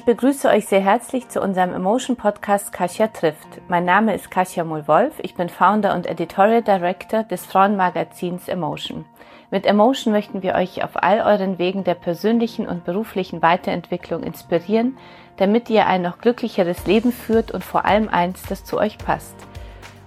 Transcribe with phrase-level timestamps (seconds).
[0.00, 3.60] Ich begrüße euch sehr herzlich zu unserem Emotion Podcast Kasia trifft.
[3.68, 5.12] Mein Name ist Kasia Mulwolf.
[5.18, 9.04] Ich bin Founder und Editorial Director des Frauenmagazins Emotion.
[9.50, 14.96] Mit Emotion möchten wir euch auf all euren Wegen der persönlichen und beruflichen Weiterentwicklung inspirieren,
[15.36, 19.36] damit ihr ein noch glücklicheres Leben führt und vor allem eins, das zu euch passt.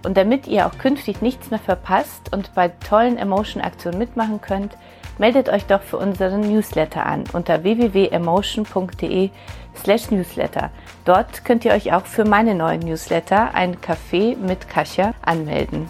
[0.03, 4.75] Und damit ihr auch künftig nichts mehr verpasst und bei tollen Emotion-Aktionen mitmachen könnt,
[5.17, 9.29] meldet euch doch für unseren Newsletter an unter www.emotion.de
[9.77, 10.71] slash newsletter.
[11.05, 15.89] Dort könnt ihr euch auch für meine neuen Newsletter, ein Café mit Kasia, anmelden.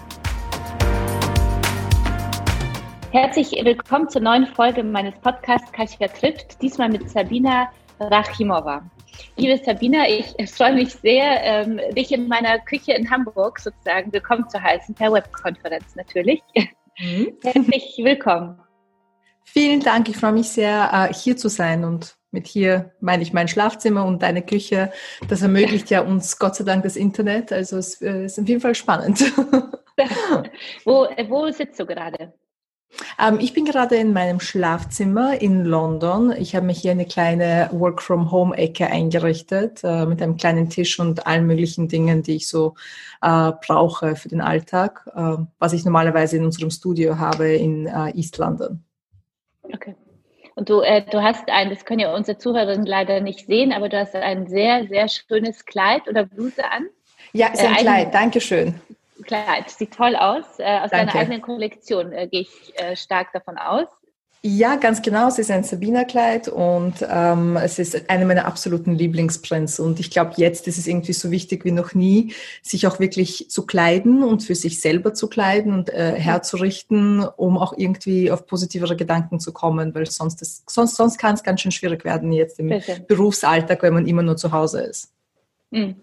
[3.11, 7.69] Herzlich willkommen zur neuen Folge meines Podcasts Kasia trifft, diesmal mit Sabina
[7.99, 8.81] Rachimova.
[9.35, 14.49] Liebe Sabina, ich freue mich sehr, ähm, dich in meiner Küche in Hamburg sozusagen willkommen
[14.49, 16.41] zu heißen, per Webkonferenz natürlich.
[16.99, 17.33] Mhm.
[17.43, 18.59] Herzlich willkommen.
[19.43, 23.33] Vielen Dank, ich freue mich sehr, äh, hier zu sein und mit hier meine ich
[23.33, 24.91] mein Schlafzimmer und deine Küche.
[25.27, 28.61] Das ermöglicht ja uns Gott sei Dank das Internet, also es äh, ist auf jeden
[28.61, 29.19] Fall spannend.
[30.85, 32.33] wo, wo sitzt du gerade?
[33.19, 36.31] Ähm, ich bin gerade in meinem Schlafzimmer in London.
[36.31, 41.47] Ich habe mir hier eine kleine Work-from-Home-Ecke eingerichtet äh, mit einem kleinen Tisch und allen
[41.47, 42.75] möglichen Dingen, die ich so
[43.21, 48.15] äh, brauche für den Alltag, äh, was ich normalerweise in unserem Studio habe in äh,
[48.15, 48.83] East London.
[49.63, 49.95] Okay.
[50.55, 53.89] Und du, äh, du hast ein, das können ja unsere Zuhörerinnen leider nicht sehen, aber
[53.89, 56.87] du hast ein sehr, sehr schönes Kleid oder Bluse an.
[57.31, 58.79] Ja, ist ein äh, Kleid, danke schön.
[59.23, 60.59] Kleid, sieht toll aus.
[60.59, 61.07] Äh, aus Danke.
[61.07, 63.87] deiner eigenen Kollektion äh, gehe ich äh, stark davon aus.
[64.45, 65.29] Ja, ganz genau.
[65.29, 69.79] Es ist ein Sabina-Kleid und ähm, es ist eine meiner absoluten Lieblingsprints.
[69.79, 73.49] Und ich glaube, jetzt ist es irgendwie so wichtig wie noch nie, sich auch wirklich
[73.49, 78.45] zu kleiden und für sich selber zu kleiden und äh, herzurichten, um auch irgendwie auf
[78.45, 82.59] positivere Gedanken zu kommen, weil sonst, sonst, sonst kann es ganz schön schwierig werden jetzt
[82.59, 82.99] im Bitte.
[83.07, 85.13] Berufsalltag, wenn man immer nur zu Hause ist.
[85.71, 85.95] Mhm.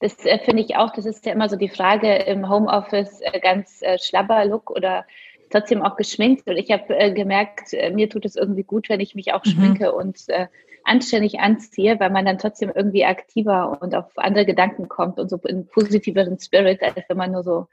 [0.00, 3.40] Das äh, finde ich auch, das ist ja immer so die Frage im Homeoffice, äh,
[3.40, 5.06] ganz äh, schlabber Look oder
[5.50, 6.48] trotzdem auch geschminkt.
[6.48, 9.44] Und ich habe äh, gemerkt, äh, mir tut es irgendwie gut, wenn ich mich auch
[9.44, 9.50] mhm.
[9.50, 10.46] schminke und äh,
[10.84, 15.36] anständig anziehe, weil man dann trotzdem irgendwie aktiver und auf andere Gedanken kommt und so
[15.36, 17.66] in positiveren Spirit, als wenn man nur so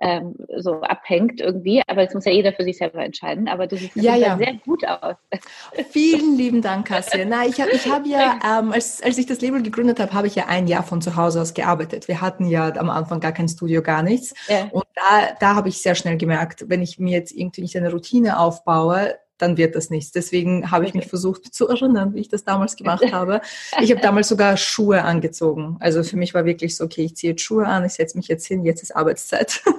[0.00, 1.82] ähm, so abhängt irgendwie.
[1.86, 3.48] Aber das muss ja jeder für sich selber entscheiden.
[3.48, 4.36] Aber du siehst ja, ja.
[4.36, 5.16] sehr gut aus.
[5.90, 7.24] Vielen lieben Dank, Kassia.
[7.24, 10.26] Na, ich habe ich hab ja, ähm, als, als ich das Label gegründet habe, habe
[10.26, 12.08] ich ja ein Jahr von zu Hause aus gearbeitet.
[12.08, 14.34] Wir hatten ja am Anfang gar kein Studio, gar nichts.
[14.48, 14.68] Ja.
[14.70, 17.90] Und da, da habe ich sehr schnell gemerkt, wenn ich mir jetzt irgendwie nicht eine
[17.90, 20.12] Routine aufbaue, dann wird das nichts.
[20.12, 23.40] Deswegen habe ich mich versucht zu erinnern, wie ich das damals gemacht habe.
[23.80, 25.76] Ich habe damals sogar Schuhe angezogen.
[25.80, 28.28] Also für mich war wirklich so, okay, ich ziehe jetzt Schuhe an, ich setze mich
[28.28, 29.62] jetzt hin, jetzt ist Arbeitszeit.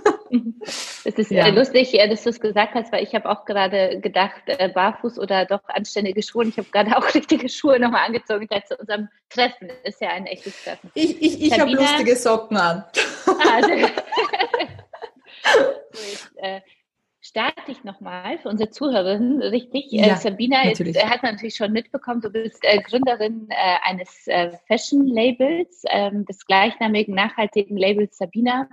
[1.04, 1.48] Es ist ja.
[1.48, 5.20] lustig, äh, dass du es gesagt hast, weil ich habe auch gerade gedacht, äh, barfuß
[5.20, 6.46] oder doch anständige Schuhe.
[6.46, 8.44] Ich habe gerade auch richtige Schuhe nochmal angezogen.
[8.44, 10.92] Ich dachte, zu unserem Treffen ist ja ein echtes Treffen.
[10.94, 12.84] Ich, ich, ich habe lustige Socken an.
[13.26, 13.62] Ah,
[16.38, 16.62] äh,
[17.28, 19.92] starte ich nochmal für unsere Zuhörerinnen richtig.
[19.92, 23.48] Äh, ja, äh, Sabina ist, äh, hat man natürlich schon mitbekommen, du bist äh, Gründerin
[23.50, 28.70] äh, eines äh, Fashion-Labels, ähm, des gleichnamigen nachhaltigen Labels Sabina.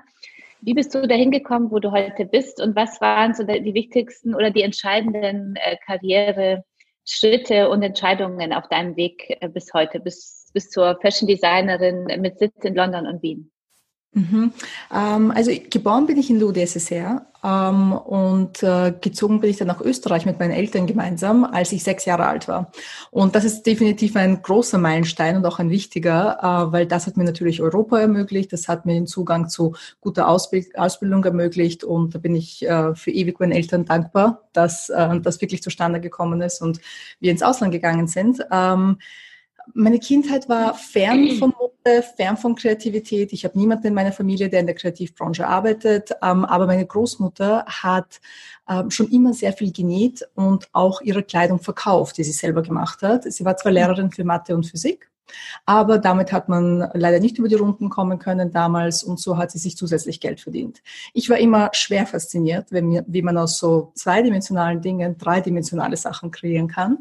[0.60, 4.34] Wie bist du dahin gekommen, wo du heute bist und was waren so die wichtigsten
[4.34, 12.06] oder die entscheidenden Karriere-Schritte und Entscheidungen auf deinem Weg bis heute, bis, bis zur Fashion-Designerin
[12.19, 13.53] mit Sitz in London und Wien?
[14.14, 14.52] Mhm.
[14.94, 19.80] Ähm, also geboren bin ich in Ludesser ähm, und äh, gezogen bin ich dann nach
[19.80, 22.70] Österreich mit meinen Eltern gemeinsam, als ich sechs Jahre alt war.
[23.10, 27.16] Und das ist definitiv ein großer Meilenstein und auch ein wichtiger, äh, weil das hat
[27.16, 32.14] mir natürlich Europa ermöglicht, das hat mir den Zugang zu guter Ausbild Ausbildung ermöglicht und
[32.14, 36.41] da bin ich äh, für ewig meinen Eltern dankbar, dass äh, das wirklich zustande gekommen
[36.41, 36.81] ist und
[37.19, 38.46] wir ins Ausland gegangen sind.
[38.52, 38.99] Ähm,
[39.72, 43.32] meine Kindheit war fern von Mode, fern von Kreativität.
[43.32, 46.11] Ich habe niemanden in meiner Familie, der in der Kreativbranche arbeitet.
[46.22, 48.20] Ähm, aber meine Großmutter hat
[48.69, 53.02] ähm, schon immer sehr viel genäht und auch ihre Kleidung verkauft, die sie selber gemacht
[53.02, 53.25] hat.
[53.25, 55.11] Sie war zwar Lehrerin für Mathe und Physik,
[55.67, 59.50] aber damit hat man leider nicht über die Runden kommen können damals und so hat
[59.50, 60.82] sie sich zusätzlich Geld verdient.
[61.12, 66.99] Ich war immer schwer fasziniert, wie man aus so zweidimensionalen Dingen dreidimensionale Sachen kreieren kann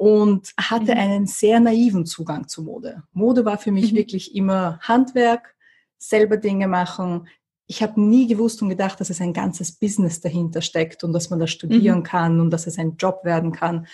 [0.00, 0.98] und hatte mhm.
[0.98, 3.02] einen sehr naiven Zugang zu Mode.
[3.12, 3.96] Mode war für mich mhm.
[3.96, 5.54] wirklich immer Handwerk,
[5.98, 7.28] selber Dinge machen.
[7.66, 11.28] Ich habe nie gewusst und gedacht, dass es ein ganzes Business dahinter steckt und dass
[11.28, 12.04] man das studieren mhm.
[12.04, 13.86] kann und dass es ein Job werden kann.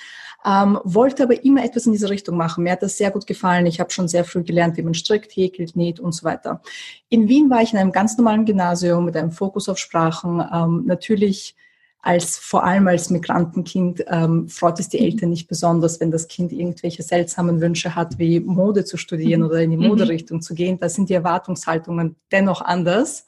[0.45, 2.63] Ähm, wollte aber immer etwas in diese Richtung machen.
[2.63, 3.67] Mir hat das sehr gut gefallen.
[3.67, 6.63] Ich habe schon sehr früh gelernt, wie man strickt, häkelt, näht und so weiter.
[7.09, 10.41] In Wien war ich in einem ganz normalen Gymnasium mit einem Fokus auf Sprachen.
[10.53, 11.57] Ähm, natürlich
[12.07, 15.07] als vor allem als Migrantenkind ähm, freut es die mhm.
[15.07, 19.47] Eltern nicht besonders, wenn das Kind irgendwelche seltsamen Wünsche hat, wie Mode zu studieren mhm.
[19.47, 19.89] oder in die mhm.
[19.89, 20.79] Moderichtung zu gehen.
[20.79, 23.27] Da sind die Erwartungshaltungen dennoch anders.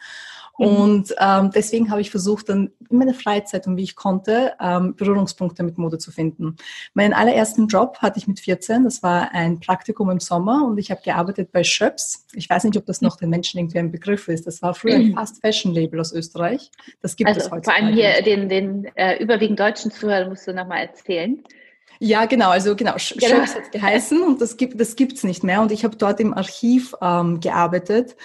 [0.59, 0.67] Mhm.
[0.67, 4.95] Und ähm, deswegen habe ich versucht, dann in meiner Freizeit und wie ich konnte, ähm,
[4.97, 6.57] Berührungspunkte mit Mode zu finden.
[6.95, 8.85] Meinen allerersten Job hatte ich mit 14.
[8.85, 12.27] Das war ein Praktikum im Sommer und ich habe gearbeitet bei Schöps.
[12.35, 14.47] Ich weiß nicht, ob das noch den Menschen irgendwie ein Begriff ist.
[14.47, 15.15] Das war früher ein mhm.
[15.15, 16.71] Fast Fashion Label aus Österreich.
[17.01, 17.65] Das gibt also es heute.
[17.65, 21.43] Vor allem hier den, den äh, überwiegend deutschen Zuhörern musst du nochmal erzählen.
[22.01, 23.29] Ja, genau, also genau, genau.
[23.29, 25.61] Schöps hat geheißen und das gibt das gibt's nicht mehr.
[25.61, 28.17] Und ich habe dort im Archiv ähm, gearbeitet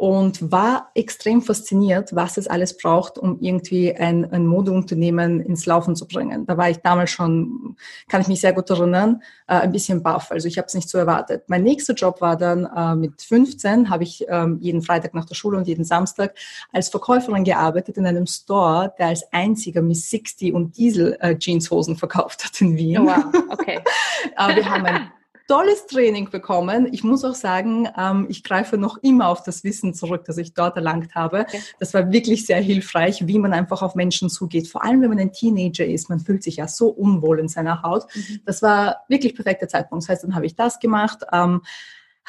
[0.00, 5.94] und war extrem fasziniert, was es alles braucht, um irgendwie ein, ein Modeunternehmen ins Laufen
[5.94, 6.46] zu bringen.
[6.46, 7.76] Da war ich damals schon,
[8.08, 10.30] kann ich mich sehr gut erinnern, äh, ein bisschen baff.
[10.30, 11.44] Also ich habe es nicht so erwartet.
[11.48, 15.34] Mein nächster Job war dann äh, mit 15, habe ich ähm, jeden Freitag nach der
[15.34, 16.34] Schule und jeden Samstag
[16.72, 21.96] als Verkäuferin gearbeitet in einem Store, der als einziger Miss 60 und Diesel äh, Jeanshosen
[21.96, 23.00] verkauft hat in Wien.
[23.00, 23.80] Oh, wow, okay.
[24.38, 25.10] äh, wir haben ein
[25.50, 26.88] tolles Training bekommen.
[26.92, 30.54] Ich muss auch sagen, ähm, ich greife noch immer auf das Wissen zurück, das ich
[30.54, 31.40] dort erlangt habe.
[31.40, 31.60] Okay.
[31.80, 34.68] Das war wirklich sehr hilfreich, wie man einfach auf Menschen zugeht.
[34.68, 37.82] Vor allem, wenn man ein Teenager ist, man fühlt sich ja so unwohl in seiner
[37.82, 38.06] Haut.
[38.14, 38.42] Mhm.
[38.44, 40.04] Das war wirklich perfekter Zeitpunkt.
[40.04, 41.24] Das heißt, dann habe ich das gemacht.
[41.32, 41.62] Ähm,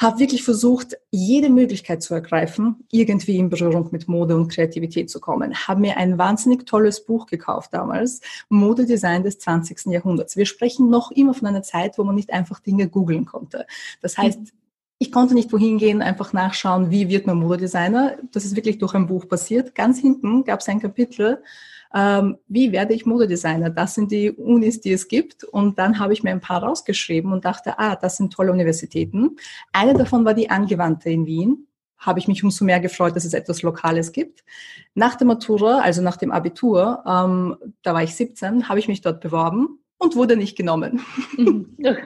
[0.02, 5.20] habe wirklich versucht, jede Möglichkeit zu ergreifen, irgendwie in Berührung mit Mode und Kreativität zu
[5.20, 5.54] kommen.
[5.54, 9.86] Habe mir ein wahnsinnig tolles Buch gekauft damals, Modedesign des 20.
[9.86, 10.36] Jahrhunderts.
[10.36, 13.66] Wir sprechen noch immer von einer Zeit, wo man nicht einfach Dinge googeln konnte.
[14.00, 14.40] Das heißt,
[14.98, 18.18] ich konnte nicht wohin gehen, einfach nachschauen, wie wird man Modedesigner.
[18.30, 19.74] Das ist wirklich durch ein Buch passiert.
[19.74, 21.42] Ganz hinten gab es ein Kapitel,
[21.94, 23.70] ähm, wie werde ich Modedesigner?
[23.70, 25.44] Das sind die Unis, die es gibt.
[25.44, 29.36] Und dann habe ich mir ein paar rausgeschrieben und dachte, ah, das sind tolle Universitäten.
[29.72, 31.66] Eine davon war die Angewandte in Wien
[32.02, 34.44] habe ich mich umso mehr gefreut, dass es etwas Lokales gibt.
[34.94, 39.00] Nach der Matura, also nach dem Abitur, ähm, da war ich 17, habe ich mich
[39.00, 41.00] dort beworben und wurde nicht genommen.
[41.36, 41.76] Mhm.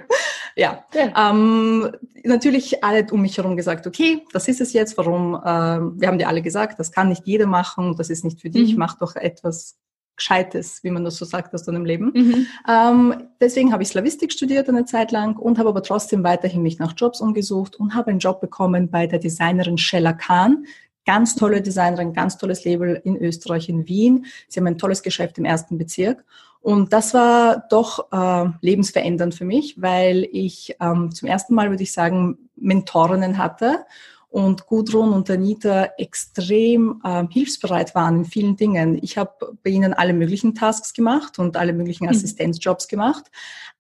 [0.57, 1.31] ja, ja.
[1.31, 1.93] Ähm,
[2.25, 6.19] natürlich alle um mich herum gesagt, okay, das ist es jetzt, warum, äh, wir haben
[6.19, 8.79] dir alle gesagt, das kann nicht jeder machen, das ist nicht für dich, mhm.
[8.79, 9.77] mach doch etwas
[10.17, 12.11] Gescheites, wie man das so sagt aus deinem Leben.
[12.15, 12.47] Mhm.
[12.67, 16.79] Ähm, deswegen habe ich Slavistik studiert eine Zeit lang und habe aber trotzdem weiterhin mich
[16.79, 20.65] nach Jobs umgesucht und habe einen Job bekommen bei der Designerin Shella Khan.
[21.05, 24.25] Ganz tolle Designerin, ganz tolles Label in Österreich, in Wien.
[24.49, 26.25] Sie haben ein tolles Geschäft im ersten Bezirk.
[26.67, 31.85] Und das war doch äh, lebensverändernd für mich, weil ich ähm, zum ersten Mal, würde
[31.85, 33.87] ich sagen, Mentorinnen hatte
[34.31, 38.99] und Gudrun und Anita extrem äh, hilfsbereit waren in vielen Dingen.
[39.01, 42.11] Ich habe bei ihnen alle möglichen Tasks gemacht und alle möglichen mhm.
[42.11, 43.27] Assistenzjobs gemacht,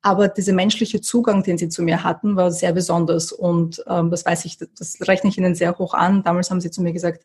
[0.00, 4.24] aber dieser menschliche Zugang, den sie zu mir hatten, war sehr besonders und ähm, das
[4.24, 6.22] weiß ich, das rechne ich ihnen sehr hoch an.
[6.22, 7.24] Damals haben sie zu mir gesagt,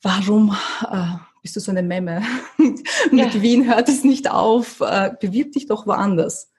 [0.00, 0.56] warum
[0.90, 2.22] äh, bist du so eine Memme?
[2.56, 3.42] Mit ja.
[3.42, 6.50] Wien hört es nicht auf, äh, bewirb dich doch woanders.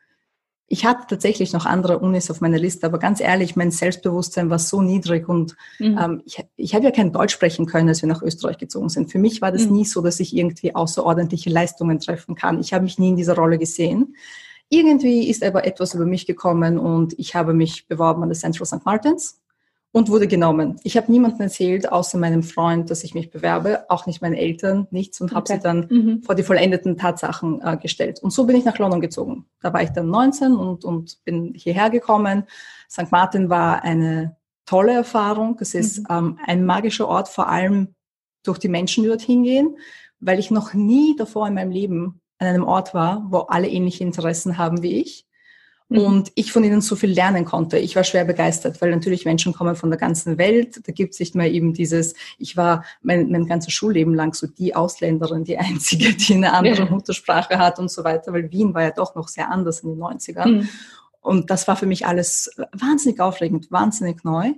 [0.68, 4.60] Ich hatte tatsächlich noch andere Unis auf meiner Liste, aber ganz ehrlich, mein Selbstbewusstsein war
[4.60, 5.98] so niedrig und mhm.
[6.00, 9.12] ähm, ich, ich habe ja kein Deutsch sprechen können, als wir nach Österreich gezogen sind.
[9.12, 9.74] Für mich war das mhm.
[9.74, 12.60] nie so, dass ich irgendwie außerordentliche Leistungen treffen kann.
[12.60, 14.16] Ich habe mich nie in dieser Rolle gesehen.
[14.70, 18.68] Irgendwie ist aber etwas über mich gekommen und ich habe mich beworben an der Central
[18.68, 18.86] St.
[18.86, 19.42] Martins
[19.95, 20.78] und wurde genommen.
[20.83, 24.87] Ich habe niemandem erzählt, außer meinem Freund, dass ich mich bewerbe, auch nicht meinen Eltern,
[24.92, 25.35] nichts und okay.
[25.35, 26.21] habe sie dann mhm.
[26.21, 28.19] vor die vollendeten Tatsachen äh, gestellt.
[28.21, 29.45] Und so bin ich nach London gezogen.
[29.61, 32.44] Da war ich dann 19 und, und bin hierher gekommen.
[32.92, 33.09] St.
[33.09, 34.35] Martin war eine
[34.66, 35.57] tolle Erfahrung.
[35.61, 36.06] Es ist mhm.
[36.09, 37.95] ähm, ein magischer Ort, vor allem
[38.44, 39.78] durch die Menschen, die dorthin gehen,
[40.19, 44.04] weil ich noch nie davor in meinem Leben an einem Ort war, wo alle ähnliche
[44.04, 45.25] Interessen haben wie ich
[45.89, 45.99] Mhm.
[45.99, 47.77] Und ich von ihnen so viel lernen konnte.
[47.77, 50.81] Ich war schwer begeistert, weil natürlich Menschen kommen von der ganzen Welt.
[50.87, 54.47] Da gibt es nicht mehr eben dieses, ich war mein, mein ganzes Schulleben lang so
[54.47, 56.89] die Ausländerin, die einzige, die eine andere ja.
[56.89, 59.99] Muttersprache hat und so weiter, weil Wien war ja doch noch sehr anders in den
[59.99, 60.47] 90ern.
[60.47, 60.69] Mhm.
[61.21, 64.54] Und das war für mich alles wahnsinnig aufregend, wahnsinnig neu.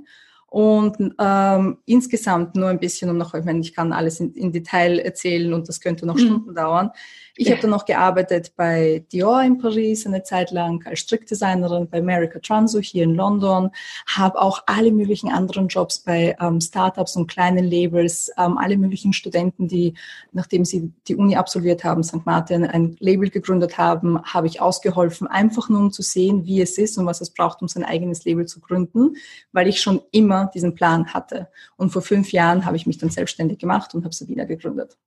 [0.50, 4.54] Und ähm, insgesamt nur ein bisschen, um noch, ich meine, ich kann alles in, in
[4.54, 6.20] Detail erzählen und das könnte noch mhm.
[6.20, 6.92] Stunden dauern.
[7.40, 12.00] Ich habe dann noch gearbeitet bei Dior in Paris eine Zeit lang als Strickdesignerin bei
[12.00, 13.70] America Transo hier in London,
[14.08, 19.14] habe auch alle möglichen anderen Jobs bei ähm, Startups und kleinen Labels, ähm, alle möglichen
[19.14, 19.94] Studenten, die,
[20.32, 22.26] nachdem sie die Uni absolviert haben, St.
[22.26, 26.80] Martin, ein Label gegründet haben, habe ich ausgeholfen, einfach nur um zu sehen, wie es
[26.80, 29.16] ist und was es braucht, um sein eigenes Label zu gründen,
[29.52, 31.50] weil ich schon immer diesen Plan hatte.
[31.76, 34.98] Und vor fünf Jahren habe ich mich dann selbstständig gemacht und habe Sabina gegründet.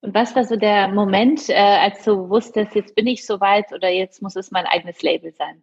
[0.00, 3.88] Und was war so der Moment, äh, als du wusstest, jetzt bin ich soweit oder
[3.88, 5.62] jetzt muss es mein eigenes Label sein?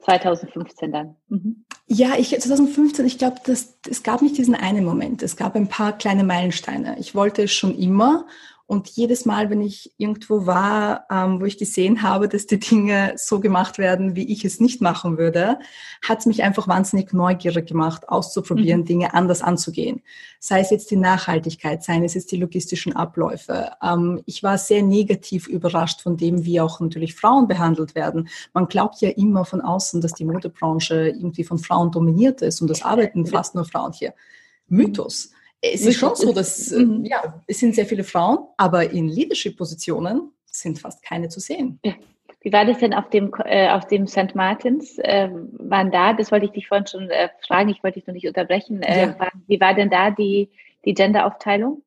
[0.00, 1.16] 2015 dann.
[1.28, 1.64] Mhm.
[1.86, 5.22] Ja, ich 2015, ich glaube, es gab nicht diesen einen Moment.
[5.22, 6.96] Es gab ein paar kleine Meilensteine.
[6.98, 8.26] Ich wollte es schon immer
[8.70, 13.14] Und jedes Mal, wenn ich irgendwo war, ähm, wo ich gesehen habe, dass die Dinge
[13.16, 15.58] so gemacht werden, wie ich es nicht machen würde,
[16.06, 18.84] hat es mich einfach wahnsinnig neugierig gemacht, auszuprobieren, mhm.
[18.84, 20.02] Dinge anders anzugehen.
[20.38, 23.72] Sei es jetzt die Nachhaltigkeit, sei es jetzt die logistischen Abläufe.
[23.82, 28.28] Ähm, ich war sehr negativ überrascht von dem, wie auch natürlich Frauen behandelt werden.
[28.54, 32.70] Man glaubt ja immer von außen, dass die Modebranche irgendwie von Frauen dominiert ist und
[32.70, 34.14] das arbeiten fast nur Frauen hier.
[34.68, 37.04] Mythos es ist schon so, dass äh, mhm.
[37.04, 41.78] ja, es sind sehr viele Frauen, aber in Leadership-Positionen sind fast keine zu sehen.
[41.84, 41.94] Ja.
[42.42, 44.34] Wie war das denn auf dem, äh, auf dem St.
[44.34, 44.98] Martins?
[44.98, 48.14] Äh, waren da, das wollte ich dich vorhin schon äh, fragen, ich wollte dich noch
[48.14, 48.82] nicht unterbrechen.
[48.82, 49.18] Äh, ja.
[49.18, 50.48] war, wie war denn da die,
[50.86, 51.82] die Genderaufteilung?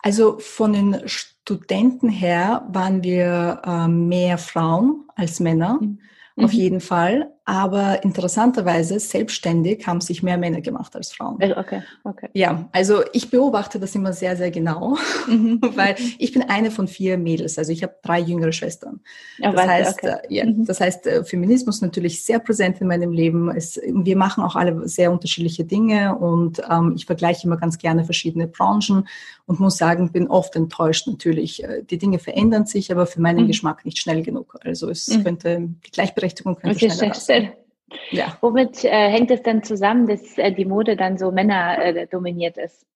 [0.00, 5.98] Also von den Studenten her waren wir äh, mehr Frauen als Männer, mhm.
[6.36, 6.58] auf mhm.
[6.58, 7.34] jeden Fall.
[7.48, 11.40] Aber interessanterweise, selbstständig haben sich mehr Männer gemacht als Frauen.
[11.40, 12.28] Äh, okay, okay.
[12.34, 15.58] Ja, also ich beobachte das immer sehr, sehr genau, mhm.
[15.74, 17.56] weil ich bin eine von vier Mädels.
[17.56, 19.00] Also ich habe drei jüngere Schwestern.
[19.38, 20.16] Ja, das, heißt, okay.
[20.28, 20.66] äh, ja, mhm.
[20.66, 23.50] das heißt, äh, Feminismus natürlich sehr präsent in meinem Leben.
[23.50, 28.04] Es, wir machen auch alle sehr unterschiedliche Dinge und ähm, ich vergleiche immer ganz gerne
[28.04, 29.08] verschiedene Branchen
[29.46, 31.64] und muss sagen, bin oft enttäuscht natürlich.
[31.64, 33.48] Äh, die Dinge verändern sich, aber für meinen mhm.
[33.48, 34.58] Geschmack nicht schnell genug.
[34.60, 35.24] Also es mhm.
[35.24, 37.14] könnte, die Gleichberechtigung könnte okay, schneller
[38.10, 38.36] Ja.
[38.40, 42.58] Womit äh, hängt es dann zusammen, dass äh, die Mode dann so Männer äh, dominiert
[42.58, 42.86] ist?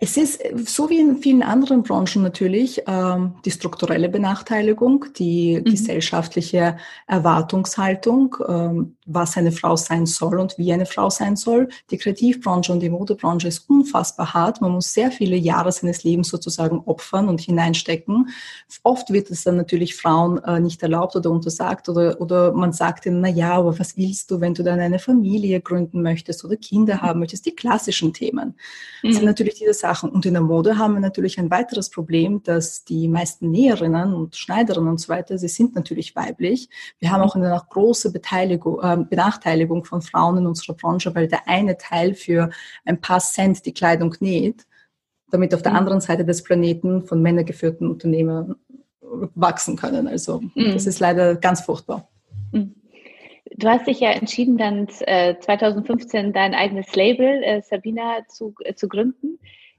[0.00, 5.64] Es ist so wie in vielen anderen Branchen natürlich ähm, die strukturelle Benachteiligung, die mhm.
[5.70, 11.68] gesellschaftliche Erwartungshaltung, ähm, was eine Frau sein soll und wie eine Frau sein soll.
[11.90, 14.60] Die Kreativbranche und die Modebranche ist unfassbar hart.
[14.60, 18.30] Man muss sehr viele Jahre seines Lebens sozusagen opfern und hineinstecken.
[18.82, 23.06] Oft wird es dann natürlich Frauen äh, nicht erlaubt oder untersagt oder, oder man sagt
[23.06, 26.56] ihnen, na ja, aber was willst du, wenn du dann eine Familie gründen möchtest oder
[26.56, 27.46] Kinder haben möchtest?
[27.46, 28.54] Die klassischen Themen
[29.02, 29.12] mhm.
[29.12, 30.08] sind natürlich diese Sachen.
[30.08, 34.34] Und in der Mode haben wir natürlich ein weiteres Problem, dass die meisten Näherinnen und
[34.34, 36.70] Schneiderinnen und so weiter, sie sind natürlich weiblich.
[37.00, 41.46] Wir haben auch eine große Beteiligung, äh, Benachteiligung von Frauen in unserer Branche, weil der
[41.46, 42.48] eine Teil für
[42.86, 44.66] ein paar Cent die Kleidung näht,
[45.30, 45.78] damit auf der mhm.
[45.78, 48.56] anderen Seite des Planeten von männergeführten Unternehmen
[49.34, 50.08] wachsen können.
[50.08, 50.72] Also mhm.
[50.72, 52.08] das ist leider ganz furchtbar.
[52.52, 52.74] Mhm.
[53.56, 58.74] Du hast dich ja entschieden, dann äh, 2015 dein eigenes Label äh, Sabina zu, äh,
[58.74, 59.38] zu gründen.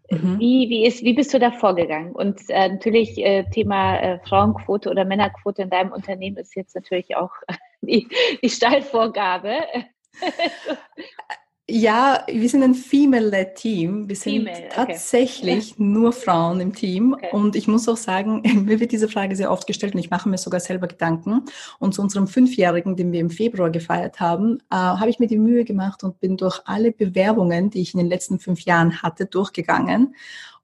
[0.10, 0.40] Mhm.
[0.40, 2.12] Wie, wie, ist, wie bist du da vorgegangen?
[2.12, 7.16] Und äh, natürlich äh, Thema äh, Frauenquote oder Männerquote in deinem Unternehmen ist jetzt natürlich
[7.16, 7.32] auch
[7.82, 8.08] die,
[8.42, 9.60] die Steilvorgabe.
[11.68, 14.08] Ja, wir sind ein Female-led Team.
[14.08, 15.84] Wir sind Female, tatsächlich okay.
[15.84, 17.14] nur Frauen im Team.
[17.14, 17.30] Okay.
[17.32, 20.30] Und ich muss auch sagen, mir wird diese Frage sehr oft gestellt und ich mache
[20.30, 21.42] mir sogar selber Gedanken.
[21.80, 25.40] Und zu unserem Fünfjährigen, den wir im Februar gefeiert haben, äh, habe ich mir die
[25.40, 29.26] Mühe gemacht und bin durch alle Bewerbungen, die ich in den letzten fünf Jahren hatte,
[29.26, 30.14] durchgegangen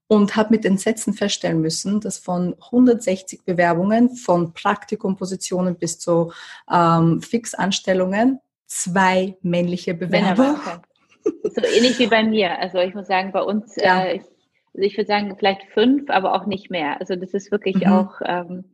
[0.05, 6.31] und habe mit Entsetzen feststellen müssen, dass von 160 Bewerbungen, von Praktikumpositionen bis zu
[6.72, 10.60] ähm, Fixanstellungen, zwei männliche Bewerber
[11.24, 12.60] so ähnlich wie bei mir.
[12.60, 14.04] Also ich muss sagen, bei uns, ja.
[14.04, 14.22] äh, ich,
[14.74, 17.00] also ich würde sagen, vielleicht fünf, aber auch nicht mehr.
[17.00, 17.92] Also das ist wirklich mhm.
[17.92, 18.66] auch, ähm,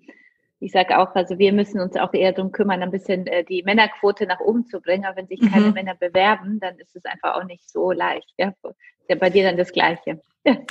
[0.59, 3.63] ich sage auch, also wir müssen uns auch eher darum kümmern, ein bisschen äh, die
[3.63, 5.05] Männerquote nach oben zu bringen.
[5.05, 5.51] Aber wenn sich mhm.
[5.51, 8.33] keine Männer bewerben, dann ist es einfach auch nicht so leicht.
[8.37, 8.53] Ja?
[9.07, 10.21] Bei dir dann das Gleiche.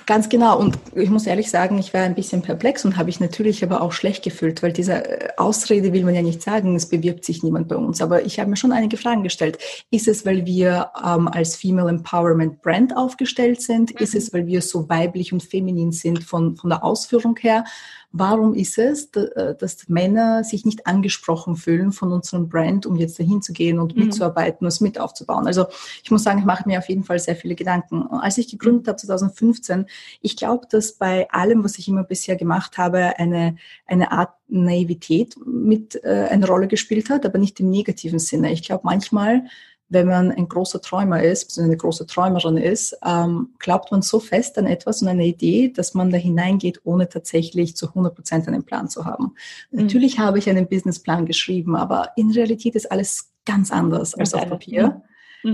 [0.06, 0.58] Ganz genau.
[0.58, 3.82] Und ich muss ehrlich sagen, ich war ein bisschen perplex und habe ich natürlich aber
[3.82, 7.42] auch schlecht gefühlt, weil diese äh, Ausrede will man ja nicht sagen, es bewirbt sich
[7.42, 8.00] niemand bei uns.
[8.00, 9.58] Aber ich habe mir schon einige Fragen gestellt.
[9.90, 13.94] Ist es, weil wir ähm, als Female Empowerment Brand aufgestellt sind?
[13.94, 13.98] Mhm.
[13.98, 17.64] Ist es, weil wir so weiblich und feminin sind von, von der Ausführung her?
[18.12, 23.18] Warum ist es, äh, dass Männer sich nicht angesprochen fühlen von unserem Brand, um jetzt
[23.18, 24.04] dahin zu gehen und mhm.
[24.04, 25.46] mitzuarbeiten und es mit aufzubauen?
[25.46, 25.66] Also
[26.02, 28.06] ich muss sagen, ich mache mir auf jeden Fall sehr viele Gedanken.
[28.26, 29.86] Als ich gegründet habe 2015,
[30.20, 33.54] ich glaube, dass bei allem, was ich immer bisher gemacht habe, eine,
[33.86, 38.50] eine Art Naivität mit äh, eine Rolle gespielt hat, aber nicht im negativen Sinne.
[38.50, 39.44] Ich glaube, manchmal
[39.88, 44.58] wenn man ein großer Träumer ist, eine große Träumerin ist, ähm, glaubt man so fest
[44.58, 48.64] an etwas und eine Idee, dass man da hineingeht, ohne tatsächlich zu 100 Prozent einen
[48.64, 49.34] Plan zu haben.
[49.70, 49.82] Mhm.
[49.82, 54.48] Natürlich habe ich einen Businessplan geschrieben, aber in Realität ist alles ganz anders als auf
[54.48, 54.88] Papier.
[54.88, 55.02] Mhm.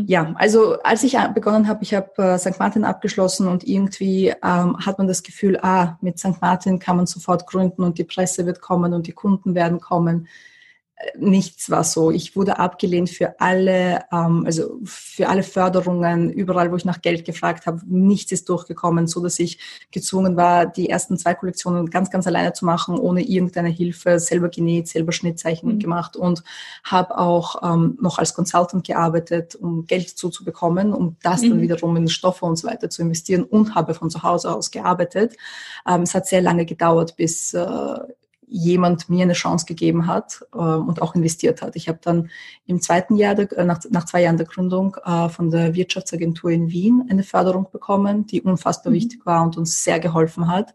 [0.07, 2.59] Ja, also als ich begonnen habe, ich habe äh, St.
[2.59, 6.41] Martin abgeschlossen und irgendwie ähm, hat man das Gefühl, ah, mit St.
[6.41, 10.29] Martin kann man sofort gründen und die Presse wird kommen und die Kunden werden kommen
[11.19, 12.11] nichts war so.
[12.11, 17.25] Ich wurde abgelehnt für alle, ähm, also für alle Förderungen, überall, wo ich nach Geld
[17.25, 17.81] gefragt habe.
[17.87, 19.59] Nichts ist durchgekommen, so dass ich
[19.91, 24.49] gezwungen war, die ersten zwei Kollektionen ganz, ganz alleine zu machen, ohne irgendeine Hilfe, selber
[24.49, 25.79] genäht, selber Schnittzeichen mhm.
[25.79, 26.43] gemacht und
[26.85, 31.51] habe auch ähm, noch als Consultant gearbeitet, um Geld zuzubekommen, um das mhm.
[31.51, 34.71] dann wiederum in Stoffe und so weiter zu investieren und habe von zu Hause aus
[34.71, 35.37] gearbeitet.
[35.87, 37.99] Ähm, es hat sehr lange gedauert, bis äh,
[38.53, 41.75] jemand mir eine Chance gegeben hat äh, und auch investiert hat.
[41.75, 42.31] Ich habe dann
[42.67, 46.51] im zweiten Jahr, der, äh, nach, nach zwei Jahren der Gründung, äh, von der Wirtschaftsagentur
[46.51, 48.97] in Wien eine Förderung bekommen, die unfassbar mhm.
[48.97, 50.75] wichtig war und uns sehr geholfen hat.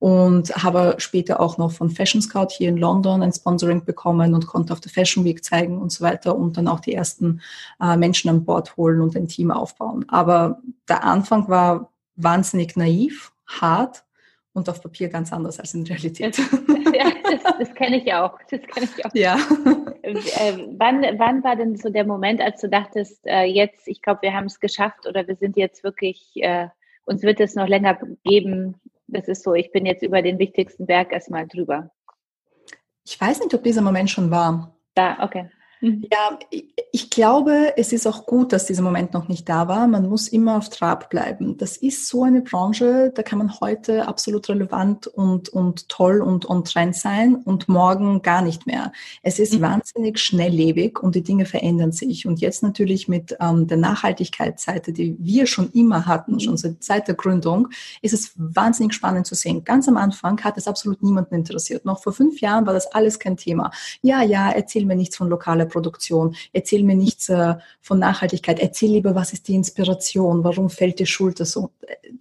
[0.00, 4.46] Und habe später auch noch von Fashion Scout hier in London ein Sponsoring bekommen und
[4.46, 7.40] konnte auf der Fashion Week zeigen und so weiter und dann auch die ersten
[7.80, 10.04] äh, Menschen an Bord holen und ein Team aufbauen.
[10.08, 14.04] Aber der Anfang war wahnsinnig naiv, hart
[14.52, 16.38] und auf Papier ganz anders als in Realität.
[16.98, 18.38] ja, das, das kenne ich auch.
[18.50, 19.10] Das kenne ich auch.
[19.14, 19.36] Ja.
[20.02, 24.22] Äh, wann, wann war denn so der Moment, als du dachtest, äh, jetzt, ich glaube,
[24.22, 26.68] wir haben es geschafft oder wir sind jetzt wirklich, äh,
[27.06, 28.80] uns wird es noch länger geben.
[29.06, 31.90] Das ist so, ich bin jetzt über den wichtigsten Berg erstmal drüber.
[33.06, 34.74] Ich weiß nicht, ob dieser Moment schon war.
[34.94, 35.50] Da, okay.
[35.84, 36.06] Mhm.
[36.10, 36.38] Ja,
[36.92, 39.86] ich glaube, es ist auch gut, dass dieser Moment noch nicht da war.
[39.86, 41.58] Man muss immer auf Trab bleiben.
[41.58, 46.48] Das ist so eine Branche, da kann man heute absolut relevant und, und toll und
[46.48, 48.92] on trend sein und morgen gar nicht mehr.
[49.22, 49.60] Es ist mhm.
[49.60, 52.26] wahnsinnig schnelllebig und die Dinge verändern sich.
[52.26, 57.14] Und jetzt natürlich mit ähm, der Nachhaltigkeitsseite, die wir schon immer hatten, schon seit der
[57.14, 57.68] Gründung,
[58.00, 59.64] ist es wahnsinnig spannend zu sehen.
[59.64, 61.84] Ganz am Anfang hat es absolut niemanden interessiert.
[61.84, 63.70] Noch vor fünf Jahren war das alles kein Thema.
[64.00, 66.36] Ja, ja, erzähl mir nichts von lokaler Produktion.
[66.52, 68.60] Erzähl mir nichts äh, von Nachhaltigkeit.
[68.60, 70.44] Erzähl lieber, was ist die Inspiration?
[70.44, 71.70] Warum fällt die Schulter so?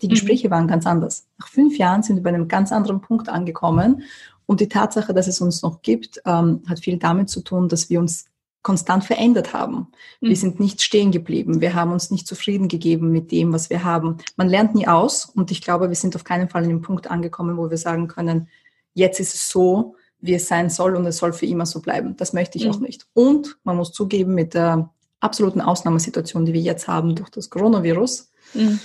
[0.01, 0.11] Die mhm.
[0.11, 0.51] Gespräche mhm.
[0.51, 1.27] waren ganz anders.
[1.37, 4.03] Nach fünf Jahren sind wir bei einem ganz anderen Punkt angekommen.
[4.45, 7.89] Und die Tatsache, dass es uns noch gibt, ähm, hat viel damit zu tun, dass
[7.89, 8.25] wir uns
[8.63, 9.87] konstant verändert haben.
[10.21, 10.29] Mhm.
[10.29, 11.61] Wir sind nicht stehen geblieben.
[11.61, 14.17] Wir haben uns nicht zufrieden gegeben mit dem, was wir haben.
[14.35, 17.11] Man lernt nie aus und ich glaube, wir sind auf keinen Fall in dem Punkt
[17.11, 18.47] angekommen, wo wir sagen können,
[18.93, 22.15] jetzt ist es so, wie es sein soll und es soll für immer so bleiben.
[22.15, 22.71] Das möchte ich mhm.
[22.71, 23.05] auch nicht.
[23.13, 24.89] Und man muss zugeben, mit der
[25.19, 28.79] absoluten Ausnahmesituation, die wir jetzt haben durch das Coronavirus, mhm.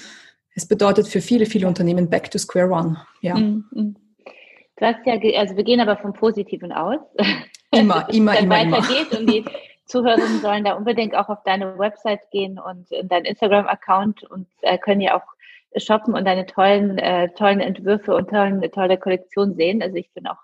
[0.56, 3.00] es bedeutet für viele, viele Unternehmen back to square one.
[3.20, 3.36] Ja.
[3.36, 3.64] Mhm.
[3.70, 3.96] mhm.
[4.76, 7.00] Du hast ja, also wir gehen aber vom Positiven aus.
[7.72, 9.20] Immer, immer, dann immer, weitergeht immer.
[9.20, 9.44] und die
[9.86, 14.78] Zuhörerinnen sollen da unbedingt auch auf deine Website gehen und in deinen Instagram-Account und äh,
[14.78, 15.24] können ja auch
[15.76, 19.82] shoppen und deine tollen, äh, tollen Entwürfe und tollen, tolle Kollektion sehen.
[19.82, 20.38] Also ich bin auch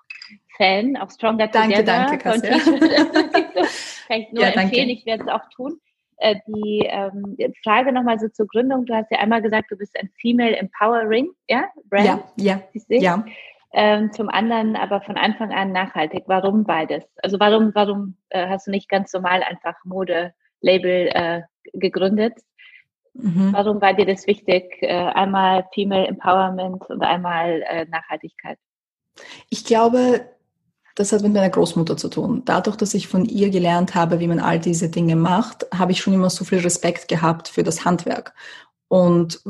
[0.57, 2.07] Fan, auch Stronger danke, Together.
[2.07, 2.49] Danke, danke,
[4.09, 5.81] Kann ich nur ja, empfehlen, ich werde es auch tun.
[6.19, 8.87] Äh, die ähm, Frage nochmal so zur Gründung.
[8.87, 11.65] Du hast ja einmal gesagt, du bist ein Female Empowering, ja?
[11.91, 12.07] Brand,
[12.37, 13.25] ja, ja, ja.
[13.73, 16.25] Ähm, zum anderen aber von Anfang an nachhaltig.
[16.27, 17.05] Warum beides?
[17.23, 22.35] Also warum, warum äh, hast du nicht ganz normal einfach Mode-Label äh, gegründet?
[23.15, 23.53] Mhm.
[23.53, 24.83] Warum war dir das wichtig?
[24.83, 28.59] Einmal Female Empowerment und einmal Nachhaltigkeit?
[29.51, 30.29] Ich glaube,
[30.95, 32.43] das hat mit meiner Großmutter zu tun.
[32.45, 36.01] Dadurch, dass ich von ihr gelernt habe, wie man all diese Dinge macht, habe ich
[36.01, 38.35] schon immer so viel Respekt gehabt für das Handwerk
[38.95, 39.41] und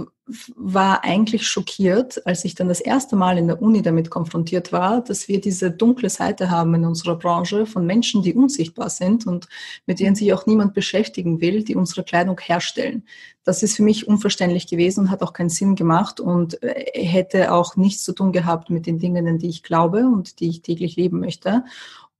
[0.57, 5.04] war eigentlich schockiert, als ich dann das erste Mal in der Uni damit konfrontiert war,
[5.04, 9.46] dass wir diese dunkle Seite haben in unserer Branche von Menschen, die unsichtbar sind und
[9.85, 13.02] mit denen sich auch niemand beschäftigen will, die unsere Kleidung herstellen.
[13.44, 17.52] Das ist für mich unverständlich gewesen und hat auch keinen Sinn gemacht und äh, hätte
[17.52, 20.62] auch nichts zu tun gehabt mit den Dingen, an die ich glaube und die ich
[20.62, 21.64] täglich leben möchte.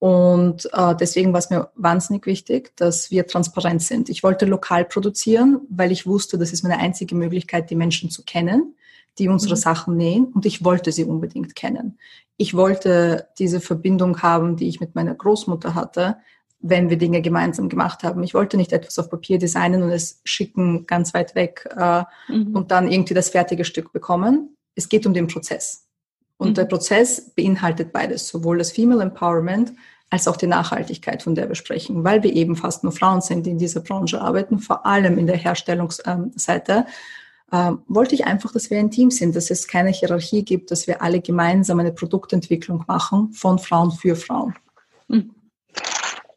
[0.05, 4.11] Und äh, deswegen war es mir wahnsinnig wichtig, dass wir transparent sind.
[4.11, 8.23] Ich wollte lokal produzieren, weil ich wusste, das ist meine einzige Möglichkeit, die Menschen zu
[8.23, 8.75] kennen,
[9.19, 9.61] die unsere mhm.
[9.61, 10.27] Sachen nähen.
[10.27, 11.99] Und ich wollte sie unbedingt kennen.
[12.37, 16.19] Ich wollte diese Verbindung haben, die ich mit meiner Großmutter hatte,
[16.61, 18.23] wenn wir Dinge gemeinsam gemacht haben.
[18.25, 22.55] Ich wollte nicht etwas auf Papier designen und es schicken ganz weit weg äh, mhm.
[22.55, 24.55] und dann irgendwie das fertige Stück bekommen.
[24.75, 25.87] Es geht um den Prozess.
[26.37, 26.55] Und mhm.
[26.57, 29.73] der Prozess beinhaltet beides, sowohl das Female Empowerment
[30.15, 33.47] als auch die Nachhaltigkeit, von der wir sprechen, weil wir eben fast nur Frauen sind,
[33.47, 36.87] die in dieser Branche arbeiten, vor allem in der Herstellungsseite.
[37.51, 40.87] Äh, wollte ich einfach, dass wir ein Team sind, dass es keine Hierarchie gibt, dass
[40.87, 44.55] wir alle gemeinsam eine Produktentwicklung machen von Frauen für Frauen.
[45.09, 45.35] Hm.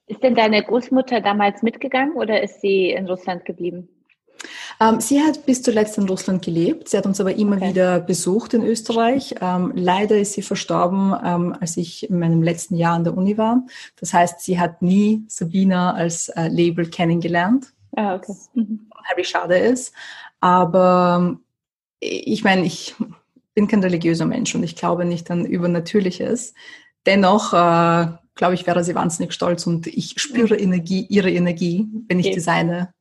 [0.08, 3.88] Ist denn deine Großmutter damals mitgegangen oder ist sie in Russland geblieben?
[4.80, 6.90] Ähm, sie hat bis zuletzt in Russland gelebt.
[6.90, 7.70] Sie hat uns aber immer okay.
[7.70, 9.36] wieder besucht in Österreich.
[9.42, 13.38] Ähm, leider ist sie verstorben, ähm, als ich in meinem letzten Jahr an der Uni
[13.38, 13.64] war.
[14.00, 17.74] Das heißt, sie hat nie Sabina als äh, Label kennengelernt.
[17.96, 18.34] Ah, okay.
[18.54, 18.90] Mhm.
[19.16, 19.94] Wie schade ist.
[20.42, 21.40] Aber
[22.00, 22.94] ich meine, ich
[23.56, 26.54] bin kein religiöser Mensch und ich glaube nicht an Übernatürliches.
[27.06, 30.56] Dennoch äh, glaube ich, wäre sie wahnsinnig stolz und ich spüre.
[30.56, 32.36] Energie, ihre Energie, wenn ich okay.
[32.36, 32.94] designe.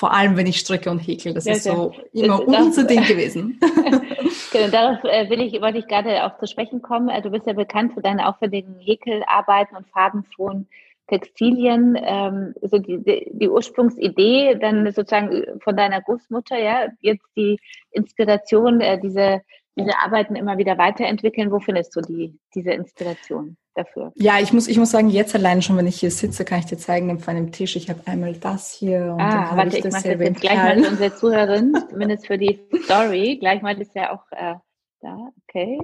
[0.00, 1.34] Vor allem, wenn ich stricke und häkel.
[1.34, 2.24] Das ja, ist so ja.
[2.24, 3.60] immer unser Ding gewesen.
[4.50, 7.10] genau, darauf äh, will ich, wollte ich gerade auch zu sprechen kommen.
[7.10, 10.70] Also, du bist ja bekannt für deine auffälligen Häkelarbeiten und farbenfrohen
[11.08, 11.98] Textilien.
[12.02, 17.58] Ähm, so die, die, die Ursprungsidee dann sozusagen von deiner Großmutter, ja, jetzt die
[17.90, 19.42] Inspiration, äh, diese
[19.76, 21.50] diese Arbeiten immer wieder weiterentwickeln.
[21.50, 24.12] Wo findest du die, diese Inspiration dafür?
[24.16, 26.66] Ja, ich muss, ich muss sagen, jetzt allein schon, wenn ich hier sitze, kann ich
[26.66, 27.76] dir zeigen auf einem Tisch.
[27.76, 30.82] Ich habe einmal das hier und ah, dann warte, ich, ich das jetzt gleich mal
[30.82, 33.38] für unsere Zuhörerin, zumindest für die Story.
[33.38, 34.54] Gleich mal ist ja auch äh,
[35.00, 35.78] da, okay.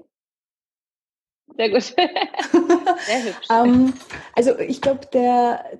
[1.56, 1.82] Sehr gut.
[3.06, 3.50] Sehr hübsch.
[3.50, 3.94] um, ähm,
[4.34, 5.00] also ich glaube,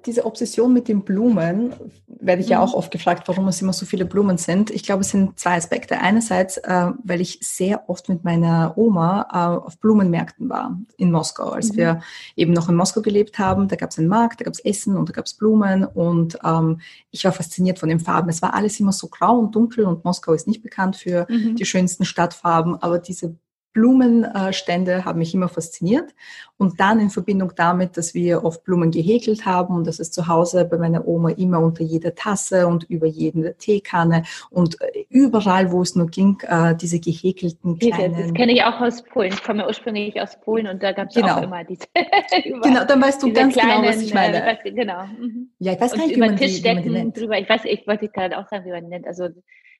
[0.06, 1.74] diese Obsession mit den Blumen,
[2.20, 2.52] werde ich mhm.
[2.52, 4.70] ja auch oft gefragt, warum es immer so viele Blumen sind.
[4.70, 5.98] Ich glaube, es sind zwei Aspekte.
[6.00, 11.50] Einerseits, äh, weil ich sehr oft mit meiner Oma äh, auf Blumenmärkten war in Moskau,
[11.50, 11.76] als mhm.
[11.76, 12.00] wir
[12.36, 13.68] eben noch in Moskau gelebt haben.
[13.68, 16.38] Da gab es einen Markt, da gab es Essen und da gab es Blumen und
[16.44, 18.28] ähm, ich war fasziniert von den Farben.
[18.28, 21.56] Es war alles immer so grau und dunkel und Moskau ist nicht bekannt für mhm.
[21.56, 23.36] die schönsten Stadtfarben, aber diese
[23.76, 26.14] Blumenstände haben mich immer fasziniert.
[26.56, 30.26] Und dann in Verbindung damit, dass wir oft Blumen gehäkelt haben und dass es zu
[30.26, 35.70] Hause bei meiner Oma immer unter jeder Tasse und über jede Teekanne und äh, überall,
[35.70, 38.16] wo es nur ging, äh, diese gehäkelten kleinen...
[38.16, 39.34] Das kenne ich auch aus Polen.
[39.34, 41.36] Ich komme ursprünglich aus Polen und da gab es genau.
[41.36, 41.84] auch immer diese...
[42.62, 44.42] genau, dann weißt du ganz kleinen, genau, was ich meine.
[44.42, 45.04] Äh, weiß, genau.
[45.20, 45.50] Mhm.
[45.58, 47.20] Ja, ich weiß gar nicht, wie man, die, wie man die nennt.
[47.20, 47.38] Drüber.
[47.38, 49.06] Ich weiß, ich wollte gerade auch sagen, wie man nennt.
[49.06, 49.28] Also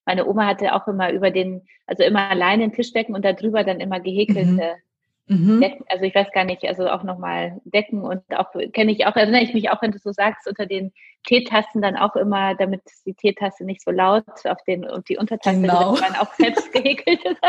[0.06, 4.00] meine Oma hatte auch immer über den, also immer alleine Tischdecken und darüber dann immer
[4.00, 4.76] gehäkelte
[5.26, 5.56] mhm.
[5.56, 5.60] mhm.
[5.60, 5.84] Decken.
[5.88, 9.42] Also ich weiß gar nicht, also auch nochmal Decken und auch kenne ich auch, erinnere
[9.42, 10.92] ich mich auch, wenn du so sagst, unter den
[11.26, 15.60] Teetassen dann auch immer, damit die Teetasse nicht so laut auf den und die Untertasse
[15.60, 16.00] genau.
[16.00, 17.36] waren auch selbst gehäkelte.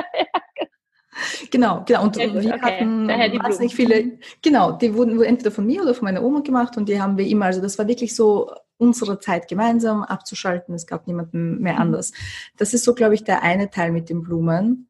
[1.50, 2.04] Genau, genau.
[2.04, 2.62] Und ja, wir okay.
[2.62, 6.88] hatten wahnsinnig viele, genau, die wurden entweder von mir oder von meiner Oma gemacht und
[6.88, 10.76] die haben wir immer, also das war wirklich so unsere Zeit gemeinsam abzuschalten.
[10.76, 11.82] Es gab niemanden mehr mhm.
[11.82, 12.12] anders.
[12.58, 14.88] Das ist so, glaube ich, der eine Teil mit den Blumen.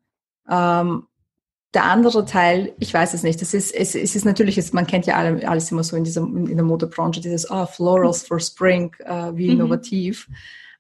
[0.50, 1.08] Ähm,
[1.73, 3.41] der andere Teil, ich weiß es nicht.
[3.41, 6.04] Das ist, es, es ist natürlich, es, man kennt ja alle, alles immer so in
[6.04, 9.54] dieser, in der Modebranche, dieses, oh, Florals for Spring, äh, wie mhm.
[9.54, 10.28] innovativ.
[10.28, 10.36] Mhm.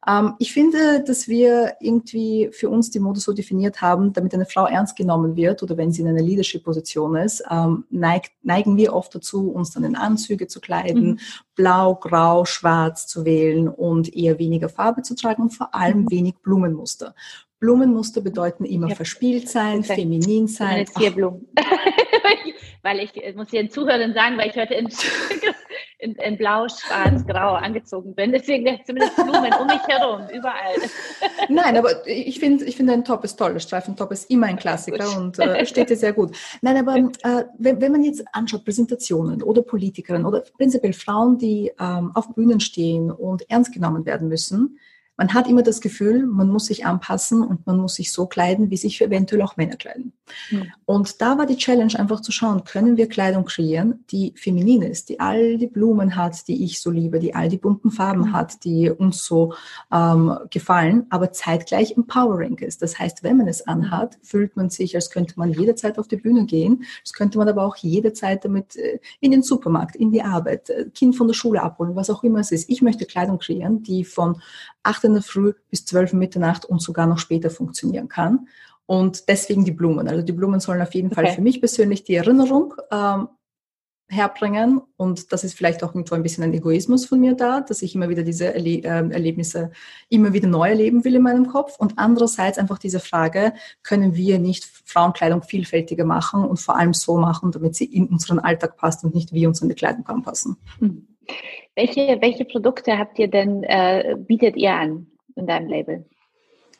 [0.07, 4.45] Ähm, ich finde, dass wir irgendwie für uns die Mode so definiert haben, damit eine
[4.45, 8.93] Frau ernst genommen wird oder wenn sie in einer Leadership-Position ist, ähm, neigt, neigen wir
[8.93, 11.19] oft dazu, uns dann in Anzüge zu kleiden, mhm.
[11.55, 16.11] blau, grau, schwarz zu wählen und eher weniger Farbe zu tragen und vor allem mhm.
[16.11, 17.13] wenig Blumenmuster.
[17.59, 18.95] Blumenmuster bedeuten immer ja.
[18.95, 19.95] verspielt sein, okay.
[19.95, 20.85] feminin sein.
[20.95, 21.47] Vier Blumen.
[22.83, 24.87] weil ich, ich muss den Zuhörern sagen, weil ich heute in,
[25.99, 28.31] in, in blau, schwarz, grau angezogen bin.
[28.31, 30.75] Deswegen zumindest Blumen um mich herum, überall.
[31.49, 33.53] Nein, aber ich finde, ich finde ein Top ist toll.
[33.53, 36.35] Der Streifentop ist immer ein Klassiker und äh, steht dir sehr gut.
[36.61, 41.71] Nein, aber äh, wenn, wenn man jetzt anschaut, Präsentationen oder Politikerinnen oder prinzipiell Frauen, die
[41.79, 44.79] ähm, auf Bühnen stehen und ernst genommen werden müssen,
[45.17, 48.69] man hat immer das Gefühl, man muss sich anpassen und man muss sich so kleiden,
[48.69, 50.13] wie sich eventuell auch Männer kleiden.
[50.51, 50.71] Mhm.
[50.85, 55.09] Und da war die Challenge einfach zu schauen, können wir Kleidung kreieren, die feminin ist,
[55.09, 58.33] die all die Blumen hat, die ich so liebe, die all die bunten Farben mhm.
[58.33, 59.53] hat, die uns so
[59.91, 62.83] ähm, gefallen, aber zeitgleich empowering ist.
[62.83, 66.17] Das heißt, wenn man es anhat, fühlt man sich, als könnte man jederzeit auf die
[66.17, 70.21] Bühne gehen, das könnte man aber auch jederzeit damit äh, in den Supermarkt, in die
[70.21, 72.69] Arbeit, äh, Kind von der Schule abholen, was auch immer es ist.
[72.69, 74.41] Ich möchte Kleidung kreieren, die von
[74.87, 78.47] 8 in der Früh bis 12 Mitternacht und sogar noch später funktionieren kann.
[78.85, 80.07] Und deswegen die Blumen.
[80.07, 81.15] Also die Blumen sollen auf jeden okay.
[81.15, 83.27] Fall für mich persönlich die Erinnerung ähm,
[84.09, 84.81] herbringen.
[84.95, 87.93] Und das ist vielleicht auch irgendwo ein bisschen ein Egoismus von mir da, dass ich
[87.95, 89.71] immer wieder diese Erle äh, Erlebnisse
[90.07, 91.77] immer wieder neu erleben will in meinem Kopf.
[91.77, 97.17] Und andererseits einfach diese Frage, können wir nicht Frauenkleidung vielfältiger machen und vor allem so
[97.17, 100.55] machen, damit sie in unseren Alltag passt und nicht wir uns an die Kleidung anpassen.
[100.79, 101.07] Mhm.
[101.75, 106.05] Welche, welche Produkte habt ihr denn, äh, bietet ihr an in deinem Label?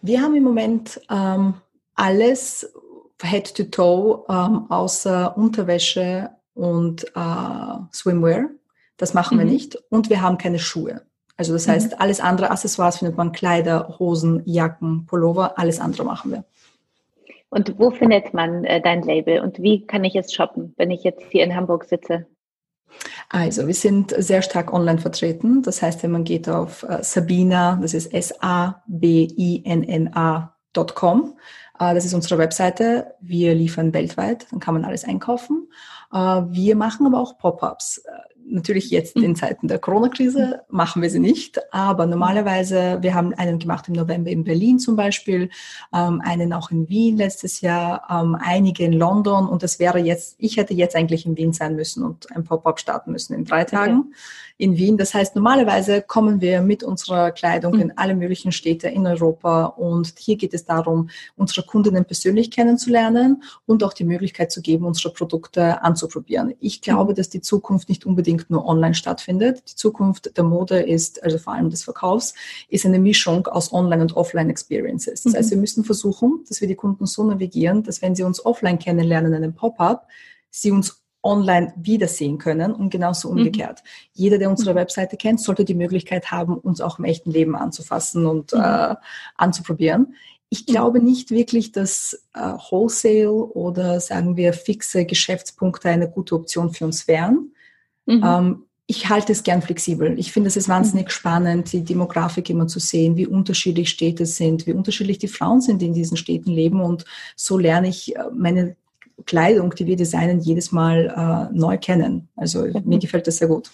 [0.02, 1.56] Wir haben im Moment ähm,
[1.96, 2.74] alles
[3.22, 8.50] Head to Toe ähm, außer Unterwäsche und äh, Swimwear.
[8.98, 9.42] Das machen mhm.
[9.42, 9.78] wir nicht.
[9.90, 11.02] Und wir haben keine Schuhe.
[11.36, 11.72] Also das mhm.
[11.72, 16.44] heißt, alles andere Accessoires findet man Kleider, Hosen, Jacken, Pullover, alles andere machen wir.
[17.50, 21.04] Und wo findet man äh, dein Label und wie kann ich es shoppen, wenn ich
[21.04, 22.26] jetzt hier in Hamburg sitze?
[23.30, 25.62] Also, wir sind sehr stark online vertreten.
[25.62, 28.84] Das heißt, wenn man geht auf äh, Sabina, das ist S-A-B-I-N-N-A.com,
[31.80, 33.15] äh, das ist unsere Webseite.
[33.19, 35.69] Wir liefern weltweit, dann kann man alles einkaufen.
[36.12, 38.04] Äh, wir machen aber auch Pop-ups.
[38.50, 43.60] Natürlich jetzt in Zeiten der Corona-Krise machen wir sie nicht, aber normalerweise, wir haben einen
[43.60, 45.50] gemacht im November in Berlin zum Beispiel,
[45.94, 50.36] ähm, einen auch in Wien letztes Jahr, ähm, einige in London und das wäre jetzt,
[50.40, 53.64] ich hätte jetzt eigentlich in Wien sein müssen und ein Pop-up starten müssen in drei
[53.64, 54.00] Tagen.
[54.00, 54.16] Okay
[54.58, 54.98] in Wien.
[54.98, 57.82] Das heißt, normalerweise kommen wir mit unserer Kleidung mhm.
[57.82, 63.43] in alle möglichen Städte in Europa und hier geht es darum, unsere Kundinnen persönlich kennenzulernen
[63.65, 66.56] und auch die Möglichkeit zu geben, unsere Produkte anzuprobieren.
[66.60, 67.15] Ich glaube, mhm.
[67.15, 69.63] dass die Zukunft nicht unbedingt nur online stattfindet.
[69.70, 72.34] Die Zukunft der Mode ist, also vor allem des Verkaufs,
[72.70, 75.24] ist eine Mischung aus Online- und Offline-Experiences.
[75.24, 75.56] Das heißt, mhm.
[75.56, 79.34] wir müssen versuchen, dass wir die Kunden so navigieren, dass wenn sie uns offline kennenlernen
[79.34, 80.08] in einem Pop-up,
[80.50, 83.38] sie uns online wiedersehen können und genauso mhm.
[83.38, 83.82] umgekehrt.
[83.84, 84.10] Mhm.
[84.14, 84.78] Jeder, der unsere mhm.
[84.78, 88.62] Webseite kennt, sollte die Möglichkeit haben, uns auch im echten Leben anzufassen und mhm.
[88.62, 88.96] äh,
[89.36, 90.16] anzuprobieren.
[90.50, 90.72] Ich mhm.
[90.72, 96.86] glaube nicht wirklich, dass äh, Wholesale oder sagen wir fixe Geschäftspunkte eine gute Option für
[96.86, 97.52] uns wären.
[98.06, 98.24] Mhm.
[98.24, 100.18] Ähm, ich halte es gern flexibel.
[100.18, 104.66] Ich finde es ist wahnsinnig spannend, die Demografik immer zu sehen, wie unterschiedlich Städte sind,
[104.66, 106.80] wie unterschiedlich die Frauen sind, die in diesen Städten leben.
[106.80, 107.04] Und
[107.36, 108.78] so lerne ich äh, meine
[109.26, 112.30] Kleidung, die wir designen, jedes Mal äh, neu kennen.
[112.36, 112.84] Also mhm.
[112.86, 113.72] mir gefällt das sehr gut.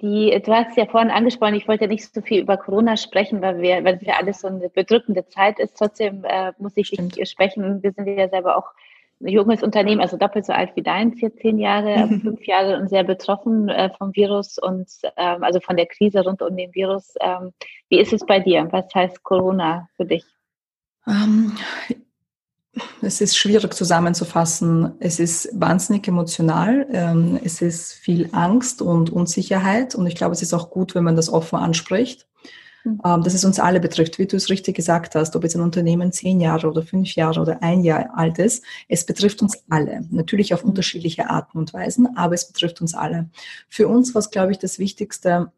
[0.00, 3.60] Die, du hast ja vorhin angesprochen, ich wollte nicht so viel über Corona sprechen, weil
[3.60, 5.76] wir, weil es ja alles so eine bedrückende Zeit ist.
[5.76, 7.16] Trotzdem äh, muss ich Stimmt.
[7.16, 7.82] dich sprechen.
[7.82, 8.66] Wir sind ja selber auch
[9.20, 10.82] ein junges Unternehmen, also doppelt so alt wie
[11.18, 12.20] hier zehn Jahre, mhm.
[12.20, 16.42] fünf Jahre und sehr betroffen äh, vom Virus und ähm, also von der Krise rund
[16.42, 17.14] um den Virus.
[17.20, 17.52] Ähm,
[17.88, 18.68] wie ist es bei dir?
[18.70, 20.24] Was heißt Corona für dich?
[21.06, 21.52] Ähm,
[23.02, 24.92] es ist schwierig zusammenzufassen.
[24.98, 26.86] Es ist wahnsinnig emotional.
[26.90, 29.94] Ähm, es ist viel Angst und Unsicherheit.
[29.94, 32.26] Und ich glaube, es ist auch gut, wenn man das offen anspricht.
[32.84, 33.00] Mhm.
[33.04, 35.62] Ähm, dass es uns alle betrifft, wie du es richtig gesagt hast, ob jetzt ein
[35.62, 40.04] Unternehmen zehn Jahre oder fünf Jahre oder ein Jahr alt ist, es betrifft uns alle.
[40.10, 40.70] Natürlich auf mhm.
[40.70, 43.28] unterschiedliche Arten und Weisen, aber es betrifft uns alle.
[43.68, 45.52] Für uns war es, glaube ich, das Wichtigste,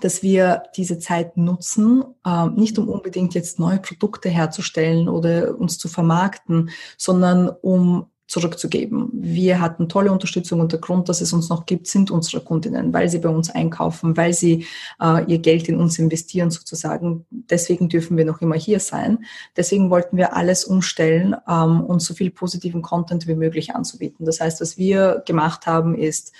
[0.00, 5.78] dass wir diese Zeit nutzen, äh, nicht um unbedingt jetzt neue Produkte herzustellen oder uns
[5.78, 9.10] zu vermarkten, sondern um zurückzugeben.
[9.12, 12.92] Wir hatten tolle Unterstützung und der Grund, dass es uns noch gibt, sind unsere Kundinnen,
[12.92, 14.66] weil sie bei uns einkaufen, weil sie
[15.02, 17.26] äh, ihr Geld in uns investieren sozusagen.
[17.30, 19.24] Deswegen dürfen wir noch immer hier sein.
[19.56, 24.24] Deswegen wollten wir alles umstellen ähm, und so viel positiven Content wie möglich anzubieten.
[24.24, 26.32] Das heißt, was wir gemacht haben, ist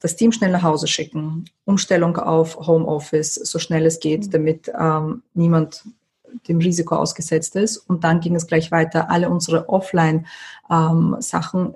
[0.00, 4.30] das Team schnell nach Hause schicken, Umstellung auf Homeoffice, so schnell es geht, mhm.
[4.30, 5.84] damit ähm, niemand
[6.48, 7.76] dem Risiko ausgesetzt ist.
[7.76, 10.26] Und dann ging es gleich weiter, alle unsere Offline
[10.70, 11.16] ähm,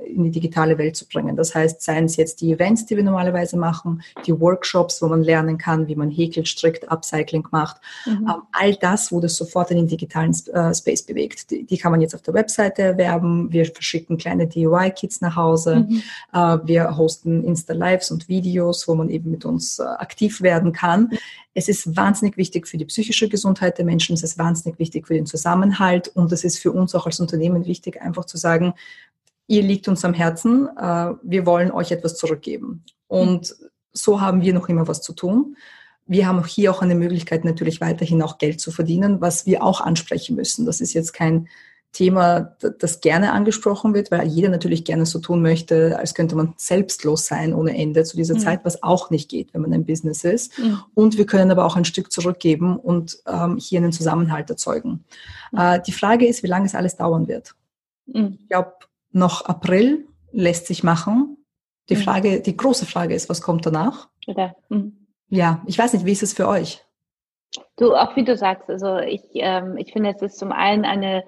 [0.06, 1.36] in die digitale Welt zu bringen.
[1.36, 5.22] Das heißt, seien es jetzt die Events, die wir normalerweise machen, die Workshops, wo man
[5.22, 7.78] lernen kann, wie man häkelt, strickt, Upcycling macht.
[8.06, 8.28] Mhm.
[8.28, 11.50] Ähm, all das wurde sofort in den digitalen äh, Space bewegt.
[11.50, 13.50] Die, die, kann man jetzt auf der Webseite erwerben.
[13.52, 15.86] Wir verschicken kleine DIY-Kits nach Hause.
[15.88, 16.02] Mhm.
[16.32, 21.08] Äh, wir hosten Insta-Lives und Videos, wo man eben mit uns äh, aktiv werden kann.
[21.10, 21.18] Mhm.
[21.54, 25.14] Es ist wahnsinnig wichtig für die psychische Gesundheit der Menschen, es ist wahnsinnig wichtig für
[25.14, 28.74] den Zusammenhalt und es ist für uns auch als Unternehmen wichtig, einfach zu sagen,
[29.46, 32.84] ihr liegt uns am Herzen, äh, wir wollen euch etwas zurückgeben.
[33.06, 33.54] Und
[33.92, 35.56] so haben wir noch immer was zu tun.
[36.06, 39.80] Wir haben hier auch eine Möglichkeit, natürlich weiterhin auch Geld zu verdienen, was wir auch
[39.80, 40.66] ansprechen müssen.
[40.66, 41.48] Das ist jetzt kein
[41.92, 46.54] Thema, das gerne angesprochen wird, weil jeder natürlich gerne so tun möchte, als könnte man
[46.56, 48.38] selbstlos sein ohne Ende zu dieser mhm.
[48.38, 50.58] Zeit, was auch nicht geht, wenn man ein Business ist.
[50.58, 50.80] Mhm.
[50.94, 55.04] Und wir können aber auch ein Stück zurückgeben und ähm, hier einen Zusammenhalt erzeugen.
[55.52, 55.58] Mhm.
[55.58, 57.54] Äh, die Frage ist, wie lange es alles dauern wird.
[58.06, 58.38] Mhm.
[58.40, 58.72] Ich glaube,
[59.10, 61.36] noch April lässt sich machen.
[61.90, 62.00] Die mhm.
[62.00, 64.08] Frage, die große Frage ist, was kommt danach?
[64.26, 65.08] Ja, mhm.
[65.28, 66.82] ja ich weiß nicht, wie ist es für euch?
[67.76, 71.22] Du, auch wie du sagst, also ich, ähm, ich finde, es ist zum einen eine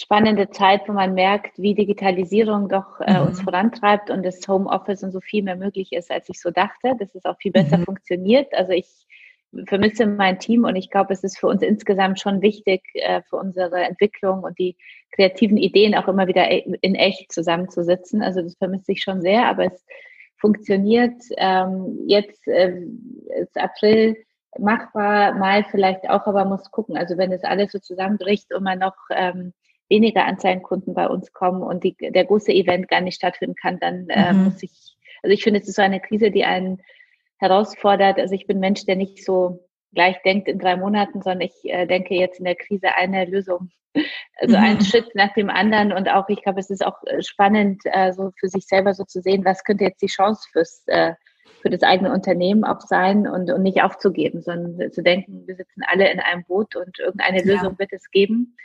[0.00, 3.28] spannende Zeit, wo man merkt, wie Digitalisierung doch äh, mhm.
[3.28, 6.94] uns vorantreibt und das Homeoffice und so viel mehr möglich ist, als ich so dachte,
[6.98, 7.84] dass es auch viel besser mhm.
[7.84, 8.54] funktioniert.
[8.54, 8.86] Also ich
[9.66, 13.36] vermisse mein Team und ich glaube, es ist für uns insgesamt schon wichtig, äh, für
[13.36, 14.76] unsere Entwicklung und die
[15.12, 18.22] kreativen Ideen auch immer wieder e, in echt zusammenzusitzen.
[18.22, 19.84] Also das vermisse ich schon sehr, aber es
[20.36, 21.22] funktioniert.
[21.38, 22.82] Ähm, jetzt äh,
[23.40, 24.16] ist April
[24.58, 26.96] machbar, Mai vielleicht auch, aber muss gucken.
[26.96, 29.54] Also wenn das alles so zusammenbricht und man noch ähm,
[29.88, 34.08] weniger Anzeigenkunden bei uns kommen und die, der große Event gar nicht stattfinden kann, dann
[34.08, 34.44] äh, mhm.
[34.44, 36.82] muss ich, also ich finde, es ist so eine Krise, die einen
[37.38, 38.18] herausfordert.
[38.18, 41.86] Also ich bin Mensch, der nicht so gleich denkt in drei Monaten, sondern ich äh,
[41.86, 43.70] denke jetzt in der Krise eine Lösung,
[44.36, 44.62] also mhm.
[44.62, 48.12] einen Schritt nach dem anderen und auch, ich glaube, es ist auch äh, spannend, äh,
[48.12, 51.14] so für sich selber so zu sehen, was könnte jetzt die Chance fürs äh,
[51.60, 55.82] für das eigene Unternehmen auch sein und, und nicht aufzugeben, sondern zu denken, wir sitzen
[55.86, 57.78] alle in einem Boot und irgendeine Lösung ja.
[57.78, 58.56] wird es geben.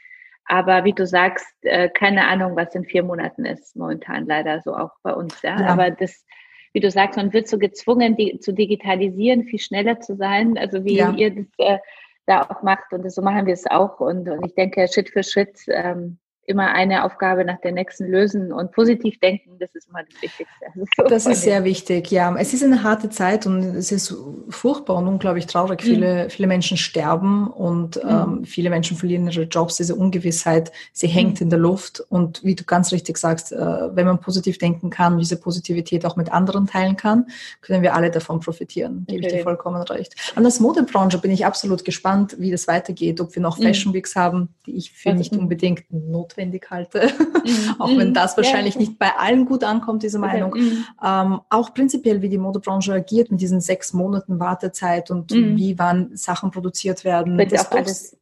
[0.45, 4.75] Aber wie du sagst, äh, keine Ahnung, was in vier Monaten ist, momentan leider so
[4.75, 5.41] auch bei uns.
[5.41, 5.60] Ja?
[5.60, 5.67] ja.
[5.67, 6.25] Aber das
[6.73, 10.84] wie du sagst, man wird so gezwungen, die, zu digitalisieren, viel schneller zu sein, also
[10.84, 11.12] wie ja.
[11.12, 11.77] ihr das äh,
[12.25, 15.23] da auch macht und so machen wir es auch und, und ich denke, Schritt für
[15.23, 20.01] Schritt ähm, immer eine Aufgabe nach der nächsten lösen und positiv denken, das ist immer
[20.03, 20.65] das Wichtigste.
[20.97, 22.36] Das, das ist sehr wichtig, ja.
[22.38, 24.13] Es ist eine harte Zeit und es ist
[24.49, 25.82] furchtbar und unglaublich traurig.
[25.82, 25.86] Mhm.
[25.86, 28.10] Viele, viele Menschen sterben und mhm.
[28.10, 29.77] ähm, viele Menschen verlieren ihre Jobs.
[29.77, 31.45] Diese Ungewissheit, sie hängt mhm.
[31.45, 32.03] in der Luft.
[32.10, 36.17] Und wie du ganz richtig sagst, äh, wenn man positiv denken kann, diese Positivität auch
[36.17, 37.27] mit anderen teilen kann,
[37.62, 39.06] können wir alle davon profitieren.
[39.08, 39.27] Gebe okay.
[39.27, 40.15] ich dir vollkommen recht.
[40.36, 43.63] An das Modebranche bin ich absolut gespannt, wie das weitergeht, ob wir noch mhm.
[43.63, 47.12] Fashion Weeks haben, die ich für nicht unbedingt notwendig notwendig halte,
[47.46, 47.76] mhm.
[47.80, 48.82] auch wenn das wahrscheinlich ja.
[48.82, 50.54] nicht bei allen gut ankommt, diese Meinung.
[50.56, 50.86] Mhm.
[51.04, 55.56] Ähm, auch prinzipiell, wie die Modebranche agiert mit diesen sechs Monaten Wartezeit und mhm.
[55.58, 57.38] wie wann Sachen produziert werden.
[57.38, 58.17] Wird das auch alles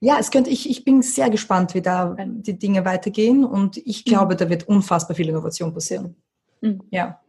[0.00, 4.06] ja, es könnte, ich, ich bin sehr gespannt, wie da die Dinge weitergehen und ich
[4.06, 4.10] mhm.
[4.10, 6.14] glaube, da wird unfassbar viel Innovation passieren.
[6.60, 6.82] Mhm.
[6.90, 7.20] Ja.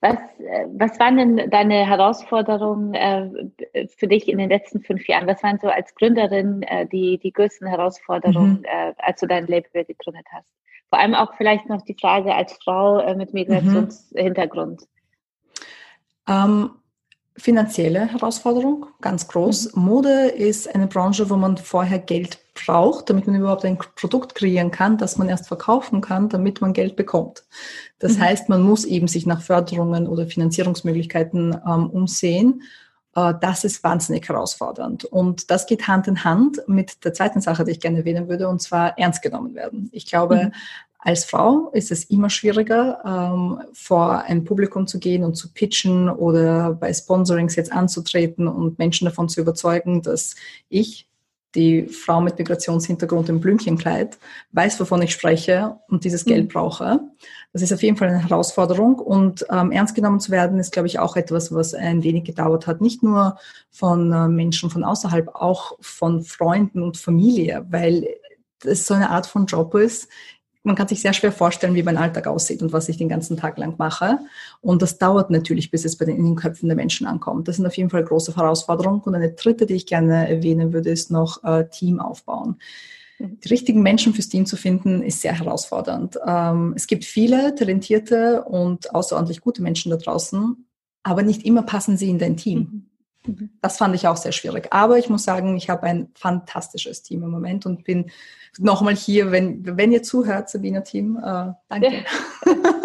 [0.00, 5.26] Was, äh, was waren denn deine Herausforderungen äh, für dich in den letzten fünf Jahren?
[5.26, 8.64] Was waren so als Gründerin äh, die, die größten Herausforderungen, mhm.
[8.64, 10.48] äh, als du dein Label gegründet hast?
[10.88, 14.82] Vor allem auch vielleicht noch die Frage als Frau äh, mit Migrationshintergrund.
[14.82, 14.86] Mhm.
[16.28, 16.70] Ähm,
[17.38, 19.74] finanzielle Herausforderung, ganz groß.
[19.74, 19.82] Mhm.
[19.82, 24.70] Mode ist eine Branche, wo man vorher Geld braucht, damit man überhaupt ein Produkt kreieren
[24.70, 27.44] kann, das man erst verkaufen kann, damit man Geld bekommt.
[27.98, 28.22] Das mhm.
[28.22, 32.62] heißt, man muss eben sich nach Förderungen oder Finanzierungsmöglichkeiten ähm, umsehen.
[33.14, 35.04] Äh, das ist wahnsinnig herausfordernd.
[35.04, 38.48] Und das geht Hand in Hand mit der zweiten Sache, die ich gerne erwähnen würde,
[38.48, 39.88] und zwar ernst genommen werden.
[39.92, 40.52] Ich glaube, mhm.
[41.00, 46.08] Als Frau ist es immer schwieriger, ähm, vor ein Publikum zu gehen und zu pitchen
[46.10, 50.34] oder bei Sponsorings jetzt anzutreten und Menschen davon zu überzeugen, dass
[50.68, 51.08] ich,
[51.54, 54.18] die Frau mit Migrationshintergrund im Blümchenkleid,
[54.52, 56.48] weiß, wovon ich spreche und dieses Geld mhm.
[56.48, 57.00] brauche.
[57.52, 60.88] Das ist auf jeden Fall eine Herausforderung und ähm, ernst genommen zu werden ist, glaube
[60.88, 62.82] ich, auch etwas, was ein wenig gedauert hat.
[62.82, 63.38] Nicht nur
[63.70, 68.06] von äh, Menschen von außerhalb, auch von Freunden und Familie, weil
[68.64, 70.08] es so eine Art von Job ist,
[70.68, 73.36] man kann sich sehr schwer vorstellen, wie mein Alltag aussieht und was ich den ganzen
[73.36, 74.18] Tag lang mache.
[74.60, 77.48] Und das dauert natürlich, bis es bei den, in den Köpfen der Menschen ankommt.
[77.48, 79.00] Das sind auf jeden Fall große Herausforderungen.
[79.00, 82.58] Und eine dritte, die ich gerne erwähnen würde, ist noch äh, Team aufbauen.
[83.18, 83.40] Mhm.
[83.40, 86.18] Die richtigen Menschen fürs Team zu finden, ist sehr herausfordernd.
[86.24, 90.66] Ähm, es gibt viele talentierte und außerordentlich gute Menschen da draußen,
[91.02, 92.58] aber nicht immer passen sie in dein Team.
[92.58, 92.88] Mhm.
[93.28, 93.50] Mhm.
[93.60, 94.68] Das fand ich auch sehr schwierig.
[94.70, 98.10] Aber ich muss sagen, ich habe ein fantastisches Team im Moment und bin
[98.58, 102.04] nochmal hier, wenn, wenn ihr zuhört, Sabina Team, äh, danke.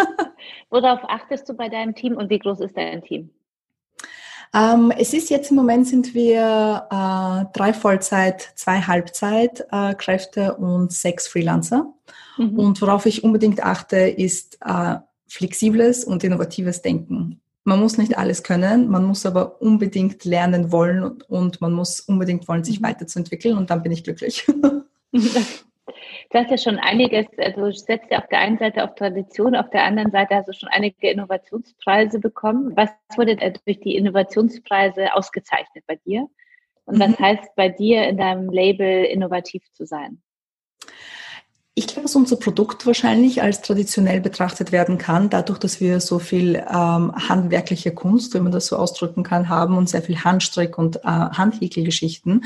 [0.69, 3.30] Worauf achtest du bei deinem Team und wie groß ist dein Team?
[4.56, 10.91] Ähm, es ist jetzt im Moment sind wir äh, drei Vollzeit, zwei Halbzeitkräfte äh, und
[10.91, 11.91] sechs Freelancer.
[12.38, 12.60] Mhm.
[12.60, 14.97] Und worauf ich unbedingt achte, ist äh,
[15.28, 17.41] flexibles und innovatives Denken.
[17.63, 22.47] Man muss nicht alles können, man muss aber unbedingt lernen wollen und man muss unbedingt
[22.47, 22.86] wollen, sich mhm.
[22.86, 24.45] weiterzuentwickeln und dann bin ich glücklich.
[26.32, 29.56] Du hast ja schon einiges, also du setzt ja auf der einen Seite auf Tradition,
[29.56, 32.71] auf der anderen Seite hast du schon einige Innovationspreise bekommen.
[32.76, 36.28] Was wurde durch die Innovationspreise ausgezeichnet bei dir?
[36.86, 37.19] Und was mhm.
[37.19, 40.21] heißt bei dir in deinem Label innovativ zu sein?
[41.76, 46.19] Ich glaube, dass unser Produkt wahrscheinlich als traditionell betrachtet werden kann, dadurch, dass wir so
[46.19, 50.78] viel ähm, handwerkliche Kunst, wenn man das so ausdrücken kann, haben und sehr viel Handstrick
[50.78, 52.45] und äh, Handhäkelgeschichten.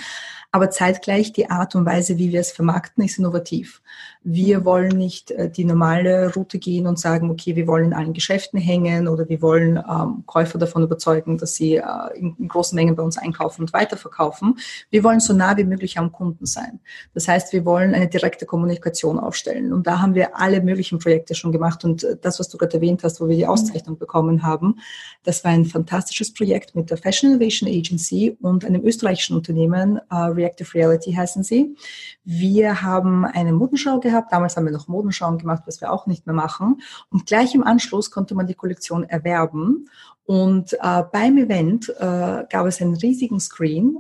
[0.58, 3.84] Aber zeitgleich die Art und Weise, wie wir es vermarkten, ist innovativ.
[4.24, 8.14] Wir wollen nicht äh, die normale Route gehen und sagen, okay, wir wollen in allen
[8.14, 11.84] Geschäften hängen oder wir wollen ähm, Käufer davon überzeugen, dass sie äh,
[12.16, 14.58] in, in, großen Mengen bei uns einkaufen und weiterverkaufen.
[14.90, 16.80] Wir wollen so nah wie möglich am Kunden sein.
[17.14, 19.72] Das heißt, wir wollen eine direkte Kommunikation aufstellen.
[19.72, 21.86] Und da haben wir alle möglichen Projekte schon gemacht.
[21.86, 23.52] Und äh, das, was du gerade erwähnt hast, wo wir die mhm.
[23.52, 24.80] Auszeichnung bekommen haben,
[25.22, 30.36] das war ein fantastisches Projekt mit der Fashion Innovation Agency und einem österreichischen Unternehmen, äh,
[30.48, 31.76] Reactive Reality heißen sie.
[32.24, 34.32] Wir haben eine Modenschau gehabt.
[34.32, 36.82] Damals haben wir noch Modenschauen gemacht, was wir auch nicht mehr machen.
[37.10, 39.90] Und gleich im Anschluss konnte man die Kollektion erwerben.
[40.26, 44.00] Und äh, beim Event äh, gab es einen riesigen Screen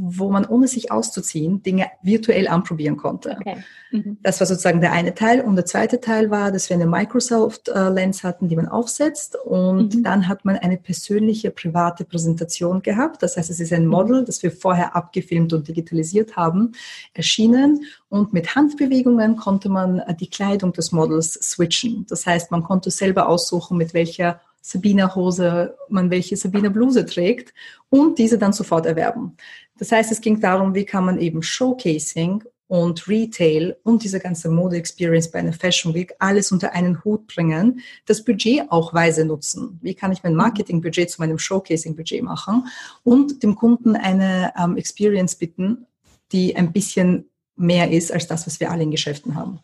[0.00, 3.36] wo man ohne sich auszuziehen Dinge virtuell anprobieren konnte.
[3.40, 3.56] Okay.
[3.90, 4.18] Mhm.
[4.22, 5.40] Das war sozusagen der eine Teil.
[5.40, 9.36] Und der zweite Teil war, dass wir eine Microsoft äh, Lens hatten, die man aufsetzt.
[9.44, 10.02] Und mhm.
[10.04, 13.24] dann hat man eine persönliche private Präsentation gehabt.
[13.24, 13.90] Das heißt, es ist ein mhm.
[13.90, 16.72] Model, das wir vorher abgefilmt und digitalisiert haben,
[17.12, 17.84] erschienen.
[18.08, 22.06] Und mit Handbewegungen konnte man äh, die Kleidung des Models switchen.
[22.08, 27.54] Das heißt, man konnte selber aussuchen, mit welcher Sabiner Hose man welche Sabiner Bluse trägt
[27.88, 29.34] und diese dann sofort erwerben.
[29.78, 34.50] Das heißt, es ging darum, wie kann man eben Showcasing und Retail und diese ganze
[34.50, 39.78] Mode-Experience bei einer Fashion Week alles unter einen Hut bringen, das Budget auch weise nutzen.
[39.80, 42.68] Wie kann ich mein Marketing-Budget zu meinem Showcasing-Budget machen
[43.04, 45.86] und dem Kunden eine ähm, Experience bieten,
[46.32, 49.60] die ein bisschen mehr ist als das, was wir alle in Geschäften haben.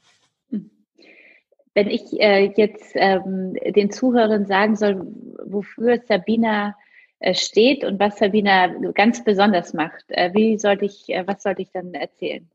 [1.75, 5.07] Wenn ich äh, jetzt ähm, den Zuhörern sagen soll,
[5.45, 6.77] wofür Sabina
[7.19, 11.63] äh, steht und was Sabina ganz besonders macht, äh, wie sollte ich, äh, was sollte
[11.63, 12.49] ich dann erzählen?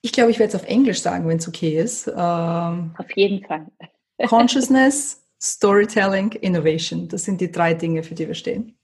[0.00, 2.08] Ich glaube, ich werde es auf Englisch sagen, wenn es okay ist.
[2.08, 3.66] Ähm, auf jeden Fall.
[4.26, 7.08] Consciousness, Storytelling, Innovation.
[7.08, 8.78] Das sind die drei Dinge, für die wir stehen.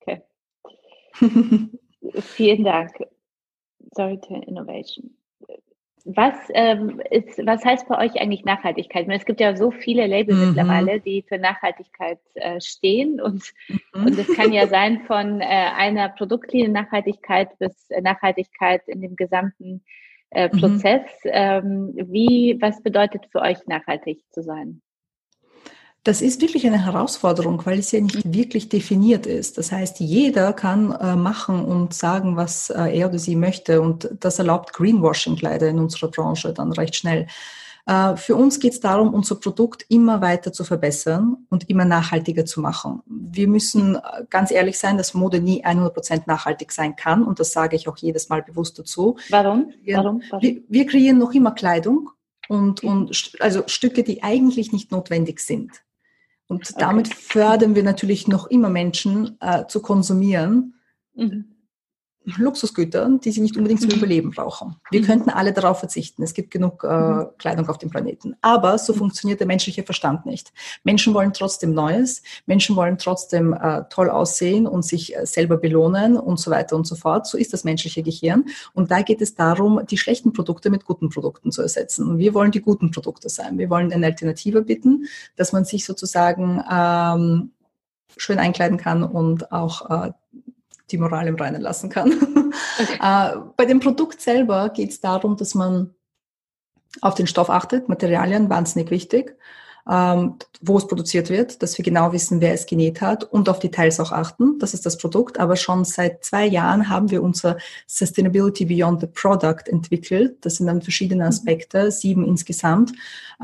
[0.00, 0.22] Okay.
[2.20, 2.92] Vielen Dank.
[3.92, 5.17] Storytelling, Innovation.
[6.04, 9.06] Was, ähm, ist, was heißt bei euch eigentlich Nachhaltigkeit?
[9.06, 10.46] Meine, es gibt ja so viele Label mhm.
[10.48, 14.06] mittlerweile, die für Nachhaltigkeit äh, stehen und, mhm.
[14.06, 19.82] und es kann ja sein von äh, einer Produktlinie Nachhaltigkeit bis Nachhaltigkeit in dem gesamten
[20.30, 20.60] äh, mhm.
[20.60, 21.02] Prozess.
[21.24, 21.30] Mhm.
[21.32, 24.82] Ähm, wie, was bedeutet für euch nachhaltig zu sein?
[26.04, 29.58] Das ist wirklich eine Herausforderung, weil es ja nicht wirklich definiert ist.
[29.58, 33.80] Das heißt, jeder kann äh, machen und sagen, was äh, er oder sie möchte.
[33.80, 37.26] Und das erlaubt Greenwashing leider in unserer Branche dann recht schnell.
[37.88, 42.44] Äh, für uns geht es darum, unser Produkt immer weiter zu verbessern und immer nachhaltiger
[42.44, 43.02] zu machen.
[43.06, 47.76] Wir müssen ganz ehrlich sein, dass Mode nie 100% nachhaltig sein kann und das sage
[47.76, 49.16] ich auch jedes Mal bewusst dazu.
[49.30, 49.72] Warum?
[49.86, 50.22] Warum?
[50.30, 50.42] Warum?
[50.42, 52.10] Wir, wir kreieren noch immer Kleidung
[52.48, 55.82] und, und also Stücke, die eigentlich nicht notwendig sind.
[56.48, 57.16] Und damit okay.
[57.20, 60.74] fördern wir natürlich noch immer Menschen äh, zu konsumieren.
[61.14, 61.57] Mhm.
[62.36, 63.96] Luxusgüter, die sie nicht unbedingt zum mhm.
[63.96, 64.76] Überleben brauchen.
[64.90, 65.04] Wir mhm.
[65.06, 66.22] könnten alle darauf verzichten.
[66.22, 67.26] Es gibt genug äh, mhm.
[67.38, 68.36] Kleidung auf dem Planeten.
[68.42, 70.52] Aber so funktioniert der menschliche Verstand nicht.
[70.84, 72.22] Menschen wollen trotzdem Neues.
[72.46, 76.86] Menschen wollen trotzdem äh, toll aussehen und sich äh, selber belohnen und so weiter und
[76.86, 77.26] so fort.
[77.26, 78.44] So ist das menschliche Gehirn.
[78.74, 82.08] Und da geht es darum, die schlechten Produkte mit guten Produkten zu ersetzen.
[82.08, 83.58] Und wir wollen die guten Produkte sein.
[83.58, 85.06] Wir wollen eine Alternative bieten,
[85.36, 87.52] dass man sich sozusagen ähm,
[88.16, 90.12] schön einkleiden kann und auch äh,
[90.90, 92.12] die Moral im Reinen lassen kann.
[92.80, 92.98] Okay.
[93.00, 95.94] äh, bei dem Produkt selber geht es darum, dass man
[97.00, 99.36] auf den Stoff achtet, Materialien, wahnsinnig wichtig
[99.88, 103.58] ähm, wo es produziert wird, dass wir genau wissen, wer es genäht hat und auf
[103.58, 104.58] Details auch achten.
[104.58, 105.40] Das ist das Produkt.
[105.40, 110.36] Aber schon seit zwei Jahren haben wir unser Sustainability Beyond the Product entwickelt.
[110.42, 111.28] Das sind dann verschiedene mhm.
[111.28, 112.92] Aspekte, sieben insgesamt,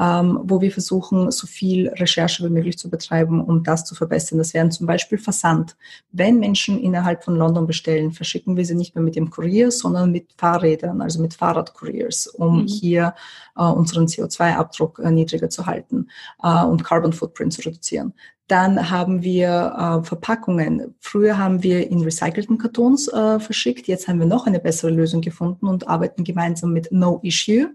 [0.01, 4.39] ähm, wo wir versuchen, so viel Recherche wie möglich zu betreiben, um das zu verbessern.
[4.39, 5.77] Das wären zum Beispiel Versand.
[6.11, 10.11] Wenn Menschen innerhalb von London bestellen, verschicken wir sie nicht mehr mit dem Kurier, sondern
[10.11, 12.67] mit Fahrrädern, also mit Fahrradkuriers, um mhm.
[12.67, 13.15] hier
[13.57, 16.09] äh, unseren CO2-Abdruck äh, niedriger zu halten
[16.43, 18.15] äh, und Carbon Footprint zu reduzieren.
[18.47, 20.95] Dann haben wir äh, Verpackungen.
[21.01, 23.87] Früher haben wir in recycelten Kartons äh, verschickt.
[23.87, 27.75] Jetzt haben wir noch eine bessere Lösung gefunden und arbeiten gemeinsam mit No Issue.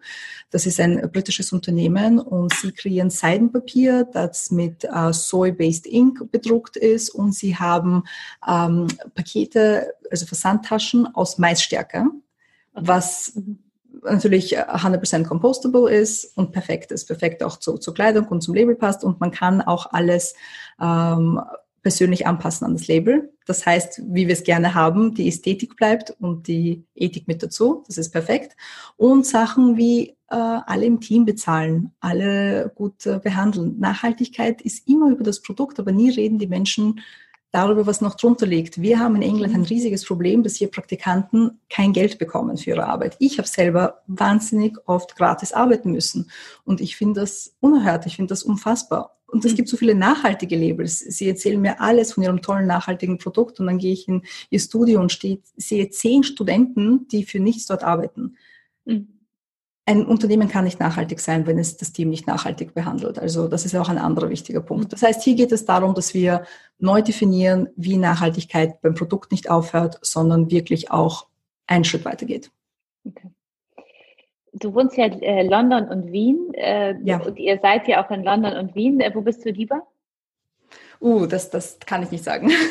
[0.51, 6.77] Das ist ein britisches Unternehmen und sie kreieren Seidenpapier, das mit äh, Soy-based Ink bedruckt
[6.77, 8.03] ist und sie haben
[8.47, 12.05] ähm, Pakete, also Versandtaschen aus Maisstärke,
[12.73, 13.57] was mhm
[14.03, 18.75] natürlich 100% compostable ist und perfekt ist, perfekt auch zu, zur Kleidung und zum Label
[18.75, 20.35] passt und man kann auch alles
[20.81, 21.39] ähm,
[21.81, 23.31] persönlich anpassen an das Label.
[23.45, 27.83] Das heißt, wie wir es gerne haben, die Ästhetik bleibt und die Ethik mit dazu.
[27.87, 28.55] Das ist perfekt.
[28.97, 33.79] Und Sachen wie äh, alle im Team bezahlen, alle gut äh, behandeln.
[33.79, 37.01] Nachhaltigkeit ist immer über das Produkt, aber nie reden die Menschen
[37.51, 38.81] darüber, was noch drunter liegt.
[38.81, 42.87] Wir haben in England ein riesiges Problem, dass hier Praktikanten kein Geld bekommen für ihre
[42.87, 43.15] Arbeit.
[43.19, 46.29] Ich habe selber wahnsinnig oft gratis arbeiten müssen
[46.63, 49.15] und ich finde das unerhört, ich finde das unfassbar.
[49.27, 49.57] Und es mhm.
[49.57, 50.99] gibt so viele nachhaltige Labels.
[50.99, 54.59] Sie erzählen mir alles von ihrem tollen nachhaltigen Produkt und dann gehe ich in ihr
[54.59, 58.35] Studio und stehe, sehe zehn Studenten, die für nichts dort arbeiten.
[58.85, 59.18] Mhm
[59.89, 63.17] ein Unternehmen kann nicht nachhaltig sein, wenn es das Team nicht nachhaltig behandelt.
[63.17, 64.93] Also das ist auch ein anderer wichtiger Punkt.
[64.93, 66.43] Das heißt, hier geht es darum, dass wir
[66.77, 71.25] neu definieren, wie Nachhaltigkeit beim Produkt nicht aufhört, sondern wirklich auch
[71.65, 72.51] einen Schritt weitergeht.
[73.03, 73.29] Okay.
[74.53, 76.53] Du wohnst ja äh, London und Wien.
[76.53, 77.19] Äh, ja.
[77.23, 78.99] Und ihr seid ja auch in London und Wien.
[78.99, 79.87] Äh, wo bist du lieber?
[81.01, 82.51] Uh, das, das kann ich nicht sagen.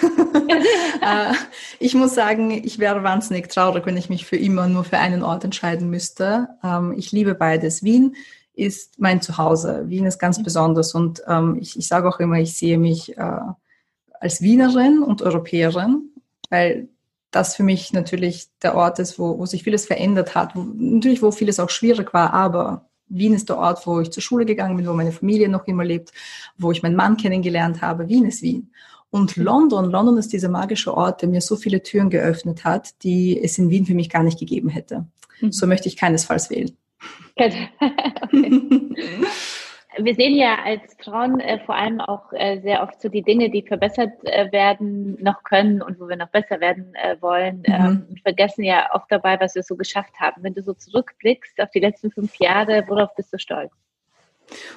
[1.00, 1.32] Äh,
[1.78, 5.22] ich muss sagen, ich wäre wahnsinnig traurig, wenn ich mich für immer nur für einen
[5.22, 6.48] Ort entscheiden müsste.
[6.64, 7.84] Ähm, ich liebe beides.
[7.84, 8.16] Wien
[8.54, 9.84] ist mein Zuhause.
[9.88, 13.40] Wien ist ganz besonders und ähm, ich, ich sage auch immer, ich sehe mich äh,
[14.20, 16.10] als Wienerin und Europäerin,
[16.50, 16.88] weil
[17.30, 21.22] das für mich natürlich der Ort ist, wo, wo sich vieles verändert hat, wo, natürlich
[21.22, 24.76] wo vieles auch schwierig war, aber Wien ist der Ort, wo ich zur Schule gegangen
[24.76, 26.12] bin, wo meine Familie noch immer lebt,
[26.56, 28.08] wo ich meinen Mann kennengelernt habe.
[28.08, 28.70] Wien ist Wien.
[29.10, 33.40] Und London, London ist dieser magische Ort, der mir so viele Türen geöffnet hat, die
[33.42, 35.06] es in Wien für mich gar nicht gegeben hätte.
[35.40, 35.52] Mhm.
[35.52, 36.76] So möchte ich keinesfalls wählen.
[37.36, 37.68] okay.
[40.00, 43.50] wir sehen ja als Frauen äh, vor allem auch äh, sehr oft so die Dinge,
[43.50, 47.74] die verbessert äh, werden, noch können und wo wir noch besser werden äh, wollen mhm.
[47.74, 50.42] ähm, vergessen ja oft dabei, was wir so geschafft haben.
[50.42, 53.72] Wenn du so zurückblickst auf die letzten fünf Jahre, worauf bist du stolz?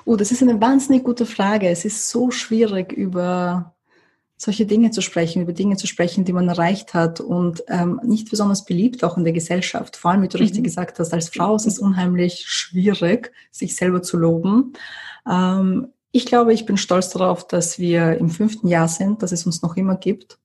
[0.05, 1.69] Oh, das ist eine wahnsinnig gute Frage.
[1.69, 3.73] Es ist so schwierig, über
[4.41, 8.31] solche Dinge zu sprechen, über Dinge zu sprechen, die man erreicht hat und ähm, nicht
[8.31, 9.95] besonders beliebt auch in der Gesellschaft.
[9.95, 10.43] Vor allem, wie du mhm.
[10.43, 14.73] richtig gesagt hast, als Frau ist es unheimlich schwierig, sich selber zu loben.
[15.29, 19.45] Ähm, ich glaube, ich bin stolz darauf, dass wir im fünften Jahr sind, dass es
[19.45, 20.39] uns noch immer gibt.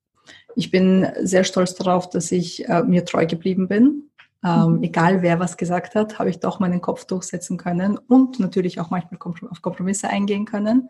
[0.54, 4.10] Ich bin sehr stolz darauf, dass ich äh, mir treu geblieben bin.
[4.44, 4.82] Ähm, mhm.
[4.82, 8.90] Egal wer was gesagt hat, habe ich doch meinen Kopf durchsetzen können und natürlich auch
[8.90, 9.18] manchmal
[9.50, 10.88] auf Kompromisse eingehen können.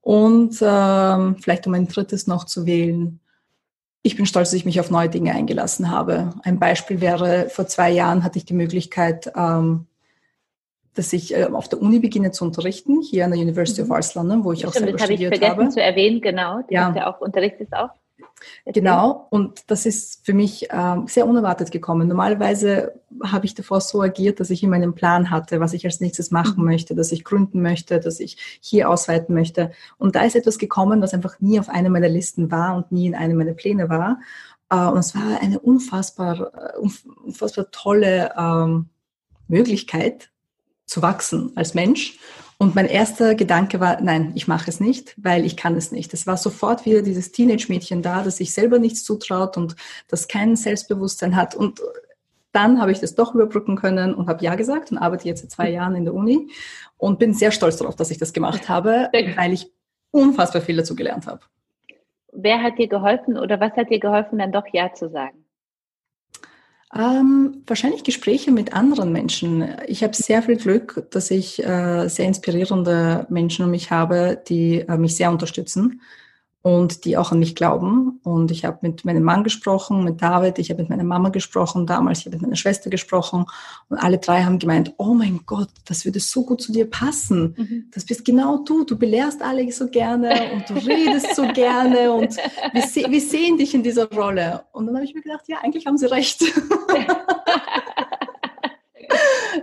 [0.00, 3.20] Und ähm, vielleicht um ein drittes noch zu wählen,
[4.02, 6.30] ich bin stolz, dass ich mich auf neue Dinge eingelassen habe.
[6.42, 9.86] Ein Beispiel wäre, vor zwei Jahren hatte ich die Möglichkeit, ähm,
[10.94, 13.90] dass ich äh, auf der Uni beginne zu unterrichten, hier an der University mhm.
[13.90, 15.40] of Arts London, wo ich Stimmt, auch selber das studiert habe.
[15.40, 16.58] Das habe ich vergessen zu erwähnen, genau.
[16.58, 16.94] Du ja.
[16.94, 17.90] ja auch unterrichtest auch.
[18.64, 22.08] Genau, und das ist für mich ähm, sehr unerwartet gekommen.
[22.08, 26.00] Normalerweise habe ich davor so agiert, dass ich immer einen Plan hatte, was ich als
[26.00, 26.64] nächstes machen mhm.
[26.64, 29.72] möchte, dass ich gründen möchte, dass ich hier ausweiten möchte.
[29.98, 33.06] Und da ist etwas gekommen, was einfach nie auf einer meiner Listen war und nie
[33.06, 34.20] in einem meiner Pläne war.
[34.70, 36.78] Äh, und es war eine unfassbar, äh,
[37.24, 38.88] unfassbar tolle ähm,
[39.48, 40.30] Möglichkeit
[40.90, 42.18] zu wachsen als Mensch
[42.58, 46.12] und mein erster Gedanke war, nein, ich mache es nicht, weil ich kann es nicht.
[46.12, 49.76] Es war sofort wieder dieses Teenage-Mädchen da, das sich selber nichts zutraut und
[50.08, 51.54] das kein Selbstbewusstsein hat.
[51.54, 51.80] Und
[52.52, 55.50] dann habe ich das doch überbrücken können und habe Ja gesagt und arbeite jetzt seit
[55.52, 56.50] zwei Jahren in der Uni
[56.98, 59.72] und bin sehr stolz darauf, dass ich das gemacht habe, weil ich
[60.10, 61.40] unfassbar viel dazu gelernt habe.
[62.30, 65.39] Wer hat dir geholfen oder was hat dir geholfen, dann doch Ja zu sagen?
[66.92, 69.76] Ähm, wahrscheinlich Gespräche mit anderen Menschen.
[69.86, 74.80] Ich habe sehr viel Glück, dass ich äh, sehr inspirierende Menschen um mich habe, die
[74.80, 76.00] äh, mich sehr unterstützen
[76.62, 78.20] und die auch an mich glauben.
[78.22, 81.86] Und ich habe mit meinem Mann gesprochen, mit David, ich habe mit meiner Mama gesprochen
[81.86, 83.46] damals, ich habe mit meiner Schwester gesprochen
[83.88, 87.54] und alle drei haben gemeint, oh mein Gott, das würde so gut zu dir passen.
[87.56, 87.84] Mhm.
[87.92, 92.36] Das bist genau du, du belehrst alle so gerne und du redest so gerne und
[92.72, 94.64] wir, se wir sehen dich in dieser Rolle.
[94.72, 96.44] Und dann habe ich mir gedacht, ja, eigentlich haben sie recht.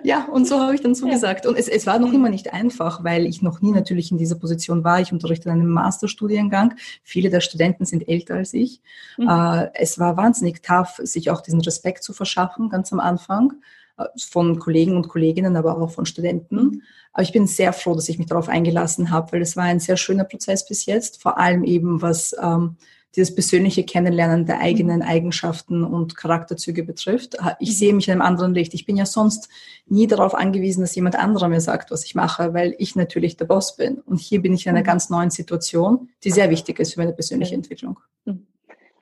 [0.03, 1.45] ja, und so habe ich dann zugesagt.
[1.45, 4.35] Und es, es war noch immer nicht einfach, weil ich noch nie natürlich in dieser
[4.35, 5.01] Position war.
[5.01, 6.75] Ich unterrichte einen Masterstudiengang.
[7.03, 8.81] Viele der Studenten sind älter als ich.
[9.17, 9.29] Mhm.
[9.29, 13.53] Äh, es war wahnsinnig tough, sich auch diesen Respekt zu verschaffen, ganz am Anfang
[13.97, 16.55] äh, von Kollegen und Kolleginnen, aber auch von Studenten.
[16.55, 16.81] Mhm.
[17.13, 19.79] Aber ich bin sehr froh, dass ich mich darauf eingelassen habe, weil es war ein
[19.79, 22.77] sehr schöner Prozess bis jetzt, vor allem eben was ähm,
[23.17, 27.35] dieses persönliche Kennenlernen der eigenen Eigenschaften und Charakterzüge betrifft.
[27.59, 28.75] Ich sehe mich in einem anderen Licht.
[28.75, 29.49] Ich bin ja sonst
[29.87, 33.45] nie darauf angewiesen, dass jemand anderer mir sagt, was ich mache, weil ich natürlich der
[33.45, 33.97] Boss bin.
[34.01, 34.85] Und hier bin ich in einer mhm.
[34.85, 37.99] ganz neuen Situation, die sehr wichtig ist für meine persönliche Entwicklung.
[38.25, 38.45] Mhm.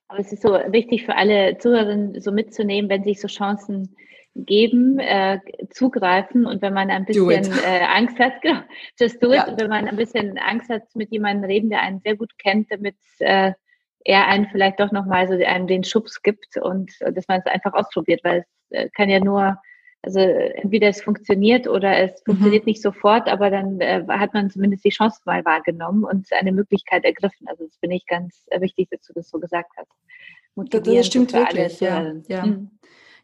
[0.07, 3.97] Aber es ist so wichtig für alle Zuhörerinnen so mitzunehmen, wenn sich so Chancen
[4.33, 5.39] geben, äh,
[5.71, 8.61] zugreifen und wenn man ein bisschen äh, Angst hat, genau,
[8.97, 9.35] just do it.
[9.35, 9.55] Ja.
[9.57, 12.95] Wenn man ein bisschen Angst hat, mit jemandem reden, der einen sehr gut kennt, damit
[13.19, 13.51] äh,
[14.05, 17.73] er einen vielleicht doch nochmal so einem den Schubs gibt und dass man es einfach
[17.73, 19.57] ausprobiert, weil es äh, kann ja nur,
[20.03, 22.31] also entweder es funktioniert oder es mhm.
[22.31, 26.51] funktioniert nicht sofort, aber dann äh, hat man zumindest die Chance mal wahrgenommen und eine
[26.51, 27.47] Möglichkeit ergriffen.
[27.47, 29.91] Also das finde ich ganz äh, wichtig, dass du das so gesagt hast.
[30.55, 32.13] Das, das stimmt wirklich, ja.
[32.27, 32.45] ja.
[32.45, 32.69] Mhm.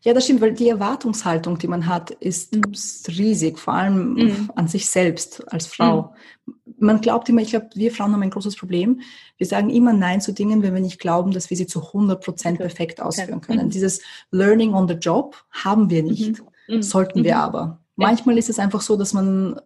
[0.03, 2.73] Ja, das stimmt, weil die Erwartungshaltung, die man hat, ist mhm.
[3.07, 4.51] riesig, vor allem mhm.
[4.55, 6.15] an sich selbst als Frau.
[6.45, 6.53] Mhm.
[6.81, 9.01] Man glaubt immer, ich glaube, wir Frauen haben ein großes Problem.
[9.37, 12.23] Wir sagen immer Nein zu Dingen, wenn wir nicht glauben, dass wir sie zu 100
[12.23, 13.67] Prozent perfekt ausführen können.
[13.67, 13.71] Mhm.
[13.71, 14.01] Dieses
[14.31, 16.75] Learning on the Job haben wir nicht, mhm.
[16.75, 16.81] Mhm.
[16.81, 17.79] sollten wir aber.
[17.95, 19.59] Manchmal ist es einfach so, dass man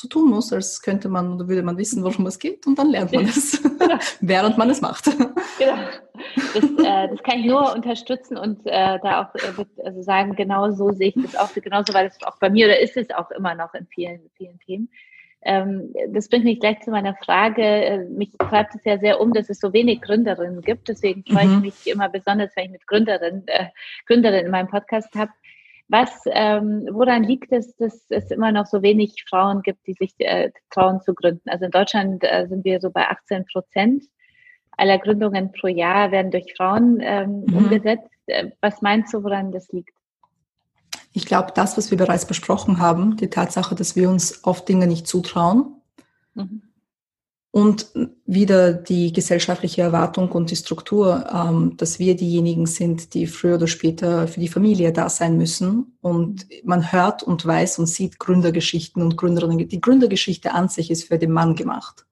[0.00, 2.90] so tun muss, als könnte man oder würde man wissen, worum es geht und dann
[2.90, 3.62] lernt man es,
[4.20, 5.04] während man es macht.
[5.58, 5.74] Genau.
[6.54, 10.70] Das, äh, das kann ich nur unterstützen und äh, da auch äh, also sagen, genau
[10.70, 13.30] so sehe ich das auch, genauso war das auch bei mir oder ist es auch
[13.30, 14.88] immer noch in vielen, vielen Themen.
[15.42, 17.62] Ähm, das bringt mich gleich zu meiner Frage.
[17.62, 20.88] Äh, mich treibt es ja sehr um, dass es so wenig Gründerinnen gibt.
[20.88, 21.54] Deswegen freue mhm.
[21.54, 23.66] ich mich immer besonders, wenn ich mit Gründerinnen, äh,
[24.06, 25.30] Gründerinnen in meinem Podcast habe.
[25.88, 30.14] Was, ähm, woran liegt es, dass es immer noch so wenig Frauen gibt, die sich
[30.18, 31.48] äh, trauen zu gründen?
[31.48, 34.04] Also in Deutschland äh, sind wir so bei 18 Prozent
[34.76, 37.56] aller Gründungen pro Jahr werden durch Frauen ähm, mhm.
[37.56, 38.08] umgesetzt.
[38.26, 39.90] Äh, was meinst du, woran das liegt?
[41.12, 44.86] Ich glaube, das, was wir bereits besprochen haben, die Tatsache, dass wir uns oft Dinge
[44.86, 45.74] nicht zutrauen,
[46.34, 46.62] mhm.
[47.52, 47.88] Und
[48.26, 53.66] wieder die gesellschaftliche Erwartung und die Struktur, ähm, dass wir diejenigen sind, die früher oder
[53.66, 55.98] später für die Familie da sein müssen.
[56.00, 59.68] Und man hört und weiß und sieht Gründergeschichten und Gründerinnen.
[59.68, 62.06] Die Gründergeschichte an sich ist für den Mann gemacht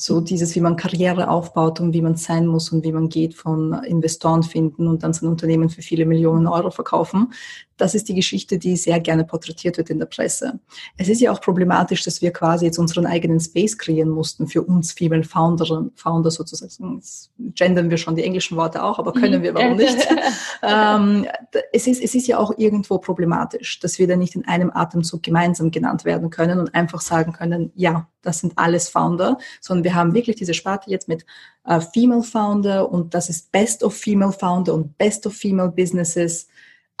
[0.00, 3.34] so dieses, wie man Karriere aufbaut und wie man sein muss und wie man geht
[3.34, 7.34] von Investoren finden und dann sein Unternehmen für viele Millionen Euro verkaufen.
[7.80, 10.60] Das ist die Geschichte, die sehr gerne porträtiert wird in der Presse.
[10.98, 14.62] Es ist ja auch problematisch, dass wir quasi jetzt unseren eigenen Space kreieren mussten für
[14.62, 16.96] uns Female Founder, Founder sozusagen.
[16.96, 19.96] Jetzt gendern wir schon die englischen Worte auch, aber können wir, warum nicht?
[20.62, 21.26] ähm,
[21.72, 25.22] es, ist, es ist ja auch irgendwo problematisch, dass wir da nicht in einem Atemzug
[25.22, 29.94] gemeinsam genannt werden können und einfach sagen können, ja, das sind alles Founder, sondern wir
[29.94, 31.24] haben wirklich diese Sparte jetzt mit
[31.64, 36.48] äh, Female Founder und das ist Best of Female Founder und Best of Female Businesses.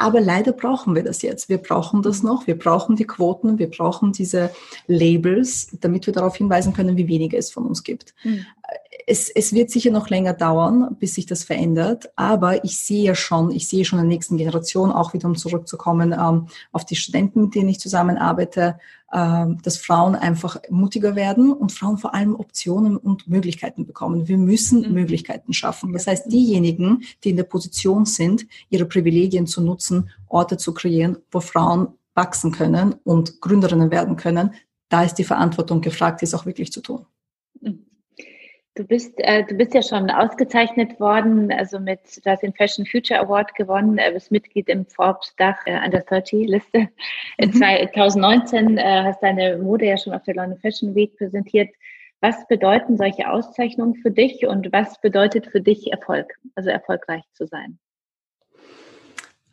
[0.00, 1.50] Aber leider brauchen wir das jetzt.
[1.50, 2.46] Wir brauchen das noch.
[2.46, 3.58] Wir brauchen die Quoten.
[3.58, 4.50] Wir brauchen diese
[4.86, 8.14] Labels, damit wir darauf hinweisen können, wie wenige es von uns gibt.
[8.24, 8.46] Mhm
[9.06, 13.14] es, es wird sicher noch länger dauern, bis sich das verändert, aber ich sehe ja
[13.14, 16.96] schon, ich sehe schon in der nächsten Generation, auch wieder um zurückzukommen ähm, auf die
[16.96, 18.78] Studenten, mit denen ich zusammenarbeite,
[19.12, 24.28] ähm, dass Frauen einfach mutiger werden und Frauen vor allem Optionen und Möglichkeiten bekommen.
[24.28, 24.94] Wir müssen mhm.
[24.94, 25.92] Möglichkeiten schaffen.
[25.92, 31.18] Das heißt, diejenigen, die in der Position sind, ihre Privilegien zu nutzen, Orte zu kreieren,
[31.30, 34.54] wo Frauen wachsen können und Gründerinnen werden können,
[34.88, 37.06] da ist die Verantwortung gefragt, dies auch wirklich zu tun.
[38.74, 42.86] Du bist, äh, du bist ja schon ausgezeichnet worden, also mit, du hast den Fashion
[42.86, 46.88] Future Award gewonnen, äh, bist Mitglied im Forbes Dach äh, Under 30 Liste.
[47.40, 47.52] Mhm.
[47.52, 51.70] 2019 äh, hast deine Mode ja schon auf der London Fashion Week präsentiert.
[52.20, 57.46] Was bedeuten solche Auszeichnungen für dich und was bedeutet für dich Erfolg, also erfolgreich zu
[57.46, 57.78] sein?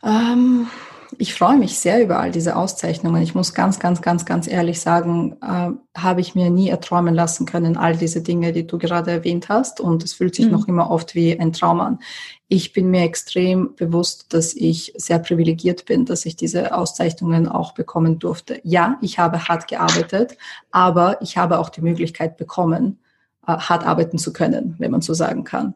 [0.03, 0.67] Ähm,
[1.17, 3.21] ich freue mich sehr über all diese Auszeichnungen.
[3.21, 7.45] Ich muss ganz, ganz, ganz, ganz ehrlich sagen, äh, habe ich mir nie erträumen lassen
[7.45, 9.79] können, all diese Dinge, die du gerade erwähnt hast.
[9.79, 10.51] Und es fühlt sich mhm.
[10.51, 11.99] noch immer oft wie ein Traum an.
[12.47, 17.73] Ich bin mir extrem bewusst, dass ich sehr privilegiert bin, dass ich diese Auszeichnungen auch
[17.73, 18.59] bekommen durfte.
[18.63, 20.37] Ja, ich habe hart gearbeitet,
[20.71, 22.99] aber ich habe auch die Möglichkeit bekommen,
[23.45, 25.73] äh, hart arbeiten zu können, wenn man so sagen kann.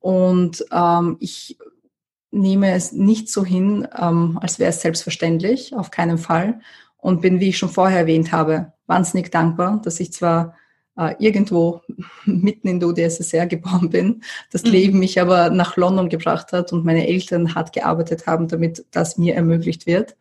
[0.00, 1.56] Und ähm, ich
[2.32, 6.60] nehme es nicht so hin, ähm, als wäre es selbstverständlich, auf keinen Fall.
[6.96, 10.54] Und bin, wie ich schon vorher erwähnt habe, wahnsinnig dankbar, dass ich zwar
[10.96, 11.82] äh, irgendwo
[12.24, 14.70] mitten in der UdSSR geboren bin, das mhm.
[14.70, 19.18] Leben mich aber nach London gebracht hat und meine Eltern hart gearbeitet haben, damit das
[19.18, 20.16] mir ermöglicht wird,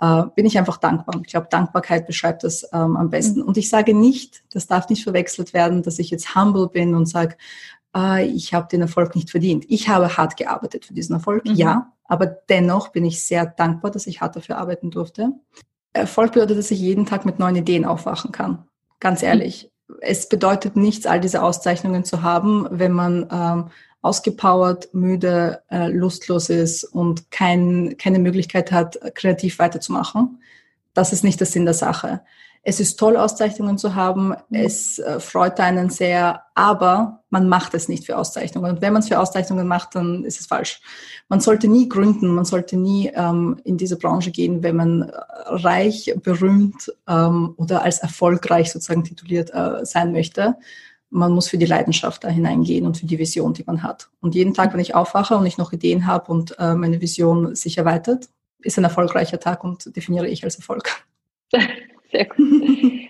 [0.00, 1.20] äh, bin ich einfach dankbar.
[1.24, 3.40] Ich glaube, Dankbarkeit beschreibt das ähm, am besten.
[3.40, 3.46] Mhm.
[3.46, 7.06] Und ich sage nicht, das darf nicht verwechselt werden, dass ich jetzt humble bin und
[7.06, 7.36] sage,
[7.96, 9.64] äh, ich habe den Erfolg nicht verdient.
[9.68, 11.54] Ich habe hart gearbeitet für diesen Erfolg, mhm.
[11.54, 15.32] ja, aber dennoch bin ich sehr dankbar, dass ich hart dafür arbeiten durfte.
[15.92, 18.64] Erfolg bedeutet, dass ich jeden Tag mit neuen Ideen aufwachen kann.
[19.00, 19.70] Ganz ehrlich.
[19.88, 19.96] Mhm.
[20.02, 23.70] Es bedeutet nichts, all diese Auszeichnungen zu haben, wenn man ähm,
[24.02, 30.40] ausgepowert, müde, äh, lustlos ist und kein, keine Möglichkeit hat, kreativ weiterzumachen.
[30.94, 32.22] Das ist nicht der Sinn der Sache.
[32.62, 34.28] Es ist toll, Auszeichnungen zu haben.
[34.28, 34.36] Mhm.
[34.50, 38.72] Es äh, freut einen sehr, aber man macht es nicht für Auszeichnungen.
[38.72, 40.80] Und wenn man es für Auszeichnungen macht, dann ist es falsch.
[41.28, 45.12] Man sollte nie gründen, man sollte nie ähm, in diese Branche gehen, wenn man äh,
[45.46, 50.56] reich, berühmt ähm, oder als erfolgreich sozusagen tituliert äh, sein möchte.
[51.08, 54.10] Man muss für die Leidenschaft da hineingehen und für die Vision, die man hat.
[54.20, 57.54] Und jeden Tag, wenn ich aufwache und ich noch Ideen habe und äh, meine Vision
[57.56, 58.28] sich erweitert,
[58.60, 60.90] ist ein erfolgreicher Tag und definiere ich als Erfolg.
[62.10, 62.38] Sehr gut.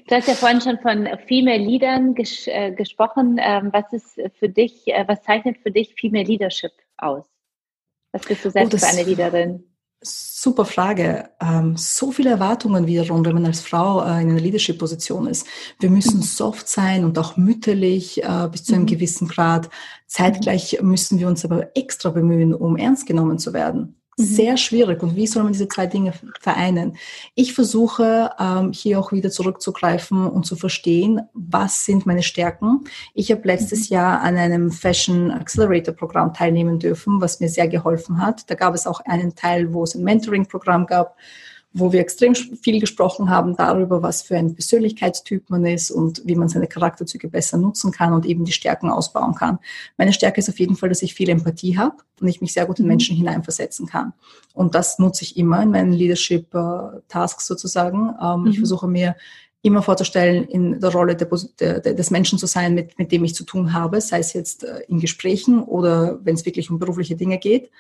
[0.07, 3.39] Du hast ja vorhin schon von Female Leadern ges äh, gesprochen.
[3.41, 7.25] Ähm, was ist für dich, äh, was zeichnet für dich Female Leadership aus?
[8.13, 9.65] Was bist du selbst oh, für eine Leaderin?
[10.03, 11.29] Super Frage.
[11.41, 15.47] Ähm, so viele Erwartungen wiederum, wenn man als Frau äh, in einer Leadership-Position ist.
[15.79, 18.89] Wir müssen soft sein und auch mütterlich äh, bis zu einem mhm.
[18.89, 19.69] gewissen Grad.
[20.07, 24.00] Zeitgleich müssen wir uns aber extra bemühen, um ernst genommen zu werden.
[24.21, 24.25] Mhm.
[24.25, 25.03] Sehr schwierig.
[25.03, 26.97] Und wie soll man diese zwei Dinge vereinen?
[27.35, 32.85] Ich versuche ähm, hier auch wieder zurückzugreifen und zu verstehen, was sind meine Stärken.
[33.15, 33.95] Ich habe letztes mhm.
[33.95, 38.51] Jahr an einem Fashion Accelerator Programm teilnehmen dürfen, was mir sehr geholfen hat.
[38.51, 41.17] Da gab es auch einen Teil, wo es ein Mentoring-Programm gab
[41.73, 46.35] wo wir extrem viel gesprochen haben darüber, was für ein Persönlichkeitstyp man ist und wie
[46.35, 49.61] man seine Charakterzüge besser nutzen kann und eben die Stärken ausbauen kann.
[49.97, 52.67] Meine Stärke ist auf jeden Fall, dass ich viel Empathie habe und ich mich sehr
[52.67, 52.91] gut in mhm.
[52.91, 54.13] Menschen hineinversetzen kann.
[54.53, 58.15] Und das nutze ich immer in meinen Leadership-Tasks sozusagen.
[58.21, 58.47] Ähm, mhm.
[58.49, 59.15] Ich versuche mir
[59.63, 61.29] immer vorzustellen, in der Rolle der,
[61.81, 64.65] der, des Menschen zu sein, mit, mit dem ich zu tun habe, sei es jetzt
[64.65, 67.71] äh, in Gesprächen oder wenn es wirklich um berufliche Dinge geht.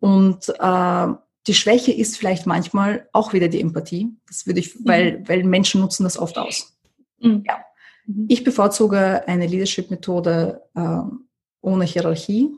[0.00, 1.06] Und äh,
[1.46, 4.10] die Schwäche ist vielleicht manchmal auch wieder die Empathie.
[4.26, 4.88] Das würde ich, mhm.
[4.88, 6.76] weil, weil Menschen nutzen das oft aus.
[7.20, 7.44] Mhm.
[7.46, 7.58] Ja.
[8.06, 8.26] Mhm.
[8.28, 10.98] Ich bevorzuge eine Leadership-Methode äh,
[11.60, 12.50] ohne Hierarchie,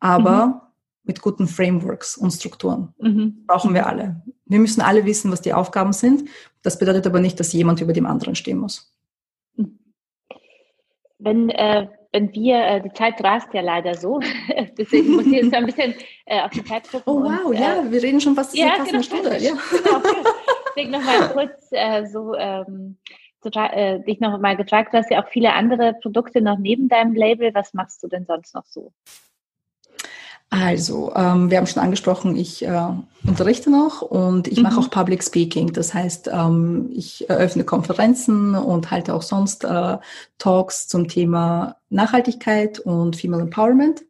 [0.00, 0.60] aber mhm.
[1.04, 2.94] mit guten Frameworks und Strukturen.
[2.98, 3.44] Mhm.
[3.46, 4.22] Brauchen wir alle.
[4.46, 6.28] Wir müssen alle wissen, was die Aufgaben sind.
[6.62, 8.94] Das bedeutet aber nicht, dass jemand über dem anderen stehen muss.
[9.56, 9.78] Mhm.
[11.18, 14.20] Wenn, äh, wenn wir, äh, die Zeit rast ja leider so,
[14.78, 15.94] deswegen muss ich jetzt ein bisschen
[16.26, 17.02] äh, auf die Zeit gucken.
[17.06, 19.38] Oh wow, und, ja, äh, wir reden schon fast, ja, fast genau, eine Stunde.
[19.38, 19.52] Ja.
[20.74, 22.96] Genau, deswegen nochmal kurz äh, so ähm,
[23.44, 27.14] äh, dich noch mal gefragt, du hast ja auch viele andere Produkte noch neben deinem
[27.14, 27.52] Label.
[27.54, 28.92] Was machst du denn sonst noch so?
[30.52, 32.88] Also, ähm, wir haben schon angesprochen, ich äh,
[33.26, 34.64] unterrichte noch und ich mhm.
[34.64, 35.72] mache auch Public Speaking.
[35.72, 39.96] Das heißt, ähm, ich eröffne Konferenzen und halte auch sonst äh,
[40.36, 44.02] Talks zum Thema Nachhaltigkeit und Female Empowerment.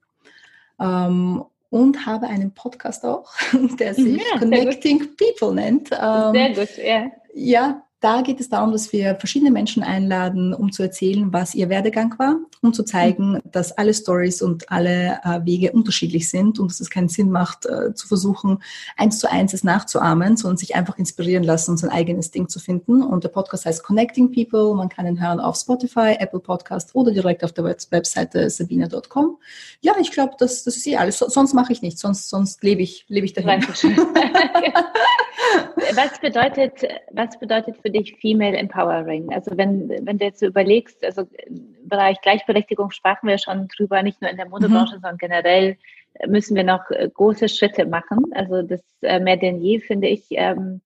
[0.80, 3.32] Ähm, und habe einen Podcast auch,
[3.78, 5.90] der sich ja, Connecting People nennt.
[5.92, 7.06] Ähm, sehr gut, ja.
[7.34, 11.68] Ja, da geht es darum, dass wir verschiedene Menschen einladen, um zu erzählen, was ihr
[11.68, 13.42] Werdegang war, um zu zeigen, mhm.
[13.44, 17.64] dass alle Stories und alle äh, Wege unterschiedlich sind und dass es keinen Sinn macht,
[17.64, 18.60] äh, zu versuchen,
[18.96, 22.58] eins zu eins es nachzuahmen, sondern sich einfach inspirieren lassen und sein eigenes Ding zu
[22.58, 23.02] finden.
[23.02, 24.74] Und der Podcast heißt Connecting People.
[24.74, 29.38] Man kann ihn hören auf Spotify, Apple Podcast oder direkt auf der Web Webseite sabina.com.
[29.80, 31.18] Ja, ich glaube, das, das ist eh alles.
[31.18, 33.64] So, sonst mache ich nichts, sonst, sonst lebe ich, lebe ich dahin.
[35.94, 39.32] was bedeutet, was bedeutet für dich Female Empowering?
[39.32, 44.02] Also wenn, wenn du jetzt so überlegst, also im Bereich Gleichberechtigung sprachen wir schon drüber,
[44.02, 45.00] nicht nur in der Modebranche, mhm.
[45.00, 45.76] sondern generell
[46.26, 48.24] müssen wir noch äh, große Schritte machen.
[48.34, 50.26] Also das äh, mehr denn je finde ich.
[50.30, 50.80] Ähm,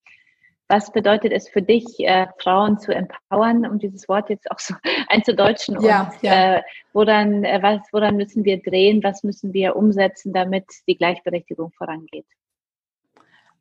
[0.69, 4.75] was bedeutet es für dich, äh, Frauen zu empowern, um dieses Wort jetzt auch so
[5.09, 5.81] einzudeutschen?
[5.81, 6.63] Ja, und ja.
[6.93, 9.03] Woran, was, woran müssen wir drehen?
[9.05, 12.27] Was müssen wir umsetzen, damit die Gleichberechtigung vorangeht?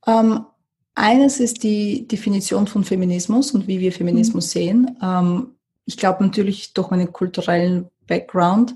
[0.07, 0.45] Ähm,
[0.95, 4.59] eines ist die Definition von Feminismus und wie wir Feminismus mhm.
[4.59, 4.97] sehen.
[5.01, 5.47] Ähm,
[5.85, 8.73] ich glaube natürlich durch meinen kulturellen Background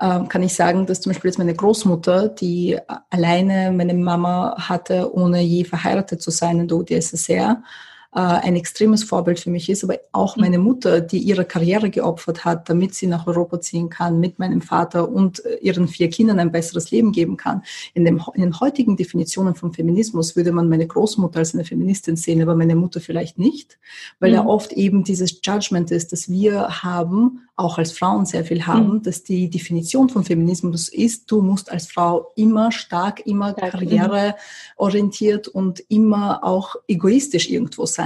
[0.00, 2.78] ähm, kann ich sagen, dass zum Beispiel jetzt meine Großmutter, die
[3.10, 7.62] alleine meine Mama hatte, ohne je verheiratet zu sein in der UdSSR,
[8.20, 10.64] ein extremes Vorbild für mich ist, aber auch meine mhm.
[10.64, 15.08] Mutter, die ihre Karriere geopfert hat, damit sie nach Europa ziehen kann, mit meinem Vater
[15.08, 17.62] und äh, ihren vier Kindern ein besseres Leben geben kann.
[17.94, 22.16] In, dem, in den heutigen Definitionen von Feminismus würde man meine Großmutter als eine Feministin
[22.16, 23.78] sehen, aber meine Mutter vielleicht nicht,
[24.20, 24.36] weil mhm.
[24.36, 28.94] da oft eben dieses Judgment ist, dass wir haben, auch als Frauen sehr viel haben,
[28.94, 29.02] mhm.
[29.02, 35.80] dass die Definition von Feminismus ist, du musst als Frau immer stark, immer karriereorientiert und
[35.88, 38.01] immer auch egoistisch irgendwo sein.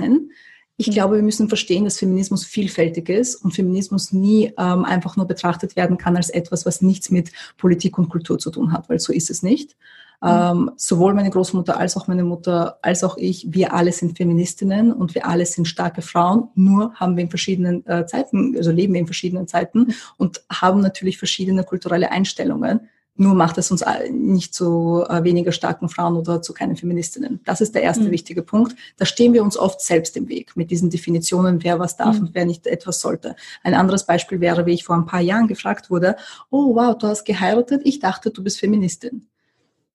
[0.76, 0.92] Ich mhm.
[0.92, 5.76] glaube, wir müssen verstehen, dass Feminismus vielfältig ist und Feminismus nie ähm, einfach nur betrachtet
[5.76, 9.12] werden kann als etwas, was nichts mit Politik und Kultur zu tun hat, weil so
[9.12, 9.76] ist es nicht.
[10.22, 10.28] Mhm.
[10.28, 14.92] Ähm, sowohl meine Großmutter als auch meine Mutter als auch ich, wir alle sind Feministinnen
[14.92, 16.48] und wir alle sind starke Frauen.
[16.54, 19.94] Nur haben wir in verschiedenen äh, Zeiten, also leben wir in verschiedenen Zeiten mhm.
[20.16, 22.88] und haben natürlich verschiedene kulturelle Einstellungen.
[23.16, 27.40] Nur macht es uns nicht zu äh, weniger starken Frauen oder zu keinen Feministinnen.
[27.44, 28.10] Das ist der erste mhm.
[28.10, 28.76] wichtige Punkt.
[28.98, 32.26] Da stehen wir uns oft selbst im Weg mit diesen Definitionen, wer was darf mhm.
[32.26, 33.36] und wer nicht etwas sollte.
[33.62, 36.16] Ein anderes Beispiel wäre, wie ich vor ein paar Jahren gefragt wurde,
[36.50, 39.26] oh wow, du hast geheiratet, ich dachte, du bist Feministin.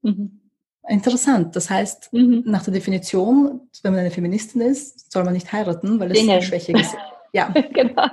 [0.02, 0.40] Mhm.
[0.88, 1.56] Interessant.
[1.56, 2.44] Das heißt, mhm.
[2.46, 6.42] nach der Definition, wenn man eine Feministin ist, soll man nicht heiraten, weil es eine
[6.42, 6.96] Schwäche ist.
[7.34, 8.08] Ja, genau.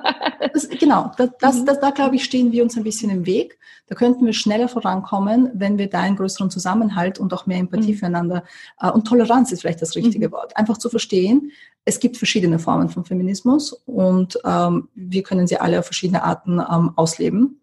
[0.53, 1.13] Das, genau.
[1.17, 1.67] Das, das, mhm.
[1.67, 3.59] das, da, glaube ich, stehen wir uns ein bisschen im Weg.
[3.87, 7.93] Da könnten wir schneller vorankommen, wenn wir da einen größeren Zusammenhalt und auch mehr Empathie
[7.93, 7.97] mhm.
[7.97, 8.45] füreinander
[8.81, 10.33] äh, und Toleranz ist vielleicht das richtige mhm.
[10.33, 10.57] Wort.
[10.57, 11.53] Einfach zu verstehen,
[11.85, 16.61] es gibt verschiedene Formen von Feminismus und ähm, wir können sie alle auf verschiedene Arten
[16.61, 17.61] ähm, ausleben.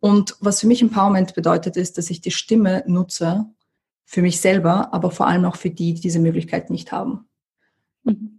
[0.00, 3.46] Und was für mich Empowerment bedeutet, ist, dass ich die Stimme nutze,
[4.08, 7.26] für mich selber, aber vor allem auch für die, die diese Möglichkeit nicht haben.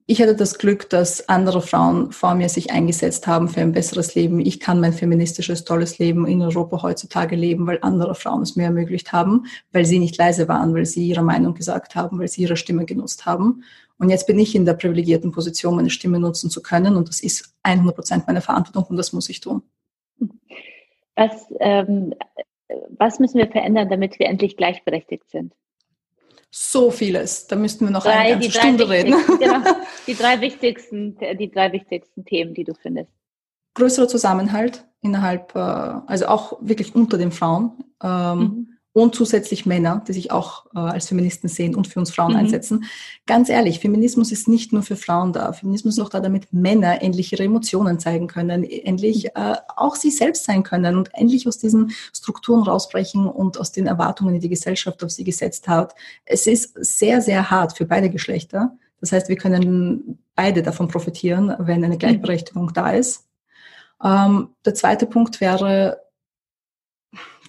[0.05, 4.15] Ich hatte das Glück, dass andere Frauen vor mir sich eingesetzt haben für ein besseres
[4.15, 4.39] Leben.
[4.39, 8.63] Ich kann mein feministisches, tolles Leben in Europa heutzutage leben, weil andere Frauen es mir
[8.63, 12.43] ermöglicht haben, weil sie nicht leise waren, weil sie ihre Meinung gesagt haben, weil sie
[12.43, 13.63] ihre Stimme genutzt haben.
[13.99, 16.95] Und jetzt bin ich in der privilegierten Position, meine Stimme nutzen zu können.
[16.95, 19.63] Und das ist 100 Prozent meine Verantwortung und das muss ich tun.
[21.15, 22.13] Was ähm,
[22.97, 25.53] was müssen wir verändern, damit wir endlich gleichberechtigt sind?
[26.59, 27.45] So vieles.
[27.47, 29.13] Da müssten wir noch drei, eine ganze Stunde reden.
[29.39, 29.61] Genau,
[30.07, 33.11] die drei wichtigsten, die drei wichtigsten Themen, die du findest.
[33.75, 37.83] Größerer Zusammenhalt innerhalb, äh, also auch wirklich unter den Frauen.
[38.01, 42.09] Ähm, mhm und zusätzlich Männer, die sich auch äh, als Feministen sehen und für uns
[42.09, 42.39] Frauen mhm.
[42.39, 42.85] einsetzen.
[43.27, 45.53] Ganz ehrlich, Feminismus ist nicht nur für Frauen da.
[45.53, 49.29] Feminismus ist auch da, damit Männer endlich ihre Emotionen zeigen können, endlich mhm.
[49.35, 53.85] äh, auch sie selbst sein können und endlich aus diesen Strukturen rausbrechen und aus den
[53.85, 55.93] Erwartungen, die die Gesellschaft auf sie gesetzt hat.
[56.25, 58.75] Es ist sehr, sehr hart für beide Geschlechter.
[58.99, 61.99] Das heißt, wir können beide davon profitieren, wenn eine mhm.
[61.99, 63.27] Gleichberechtigung da ist.
[64.03, 66.01] Ähm, der zweite Punkt wäre,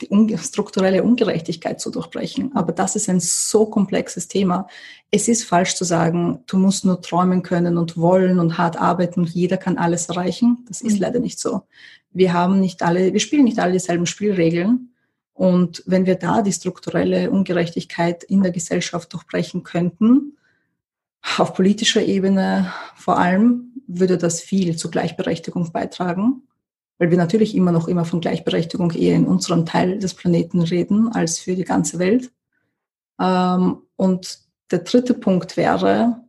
[0.01, 2.55] die strukturelle Ungerechtigkeit zu durchbrechen.
[2.55, 4.67] Aber das ist ein so komplexes Thema.
[5.11, 9.21] Es ist falsch zu sagen, du musst nur träumen können und wollen und hart arbeiten
[9.21, 10.65] und jeder kann alles erreichen.
[10.69, 11.01] Das ist mhm.
[11.01, 11.63] leider nicht so.
[12.11, 14.91] Wir haben nicht alle, wir spielen nicht alle dieselben Spielregeln.
[15.35, 20.37] Und wenn wir da die strukturelle Ungerechtigkeit in der Gesellschaft durchbrechen könnten,
[21.37, 26.43] auf politischer Ebene vor allem, würde das viel zur Gleichberechtigung beitragen
[26.99, 31.09] weil wir natürlich immer noch immer von Gleichberechtigung eher in unserem Teil des Planeten reden
[31.09, 32.31] als für die ganze Welt.
[33.21, 34.41] Ähm, und
[34.71, 36.25] der dritte Punkt wäre,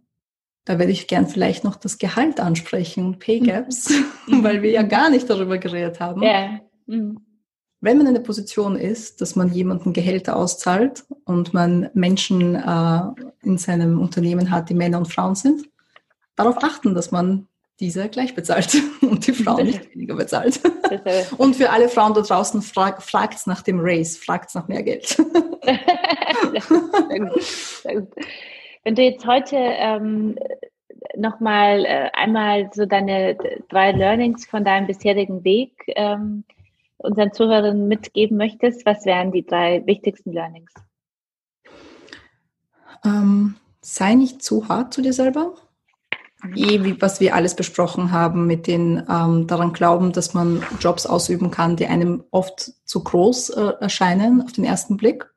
[0.65, 3.39] da werde ich gern vielleicht noch das Gehalt ansprechen, Pay.
[3.39, 3.89] Gaps,
[4.28, 4.43] mhm.
[4.43, 6.22] weil wir ja gar nicht darüber geredet haben.
[6.22, 6.61] Yeah.
[6.86, 7.20] Mhm.
[7.82, 13.01] Wenn man in der Position ist, dass man jemanden Gehälter auszahlt und man Menschen äh,
[13.41, 15.70] in seinem Unternehmen hat, die Männer und Frauen sind,
[16.36, 17.47] darauf achten, dass man
[17.80, 20.60] diese gleich bezahlt und die Frau nicht weniger bezahlt.
[21.38, 25.18] Und für alle Frauen da draußen, frag, fragt nach dem Race, fragt nach mehr Geld.
[28.84, 30.36] Wenn du jetzt heute ähm,
[31.16, 33.38] nochmal äh, einmal so deine
[33.70, 36.44] drei Learnings von deinem bisherigen Weg ähm,
[36.98, 40.74] unseren Zuhörern mitgeben möchtest, was wären die drei wichtigsten Learnings?
[43.06, 45.54] Ähm, sei nicht zu hart zu dir selber
[46.56, 51.06] eh, wie, was wir alles besprochen haben, mit den ähm, daran glauben, dass man Jobs
[51.06, 55.30] ausüben kann, die einem oft zu groß äh, erscheinen auf den ersten Blick.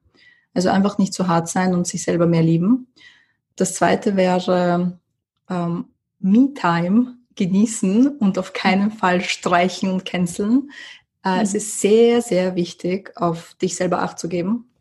[0.54, 2.88] Also einfach nicht zu hart sein und sich selber mehr lieben.
[3.56, 4.98] Das zweite wäre
[5.48, 5.86] ähm,
[6.20, 10.70] Me-Time genießen und auf keinen Fall streichen und canceln.
[11.24, 11.40] Äh, mhm.
[11.40, 14.71] Es ist sehr, sehr wichtig, auf dich selber Acht zu geben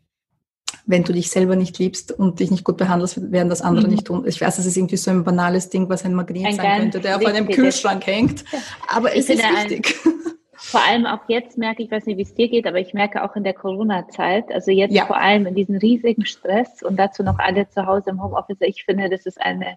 [0.84, 3.92] wenn du dich selber nicht liebst und dich nicht gut behandelst, werden das andere mhm.
[3.92, 4.24] nicht tun.
[4.26, 7.00] Ich weiß, das ist irgendwie so ein banales Ding, was ein Magnet ein sein könnte,
[7.00, 8.44] der auf einem Kühlschrank hängt.
[8.88, 9.96] Aber es ist wichtig.
[10.54, 13.24] vor allem auch jetzt merke ich, weiß nicht, wie es dir geht, aber ich merke
[13.24, 15.06] auch in der Corona-Zeit, also jetzt ja.
[15.06, 18.84] vor allem in diesem riesigen Stress und dazu noch alle zu Hause im Homeoffice, ich
[18.84, 19.76] finde, das ist eine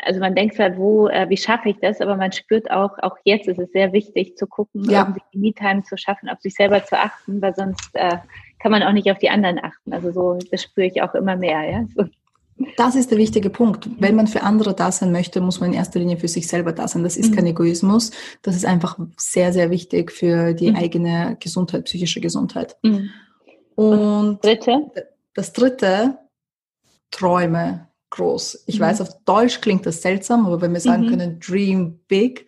[0.00, 3.16] also man denkt halt, wo, äh, wie schaffe ich das, aber man spürt auch, auch
[3.24, 5.00] jetzt ist es sehr wichtig zu gucken, ja.
[5.00, 8.18] irgendwie die Me-Time zu schaffen, auf sich selber zu achten, weil sonst äh,
[8.58, 9.92] kann man auch nicht auf die anderen achten.
[9.92, 11.84] Also so, das spüre ich auch immer mehr, ja.
[11.96, 12.04] So.
[12.76, 13.88] Das ist der wichtige Punkt.
[13.98, 16.72] Wenn man für andere da sein möchte, muss man in erster Linie für sich selber
[16.72, 17.02] da sein.
[17.02, 17.36] Das ist mhm.
[17.36, 18.12] kein Egoismus.
[18.42, 20.76] Das ist einfach sehr, sehr wichtig für die mhm.
[20.76, 22.76] eigene Gesundheit, psychische Gesundheit.
[22.82, 23.10] Mhm.
[23.74, 24.90] Und, dritte?
[25.34, 26.18] das dritte,
[27.10, 28.64] Träume groß.
[28.66, 29.06] Ich weiß, mhm.
[29.06, 31.10] auf Deutsch klingt das seltsam, aber wenn wir sagen mhm.
[31.10, 32.46] können, dream big,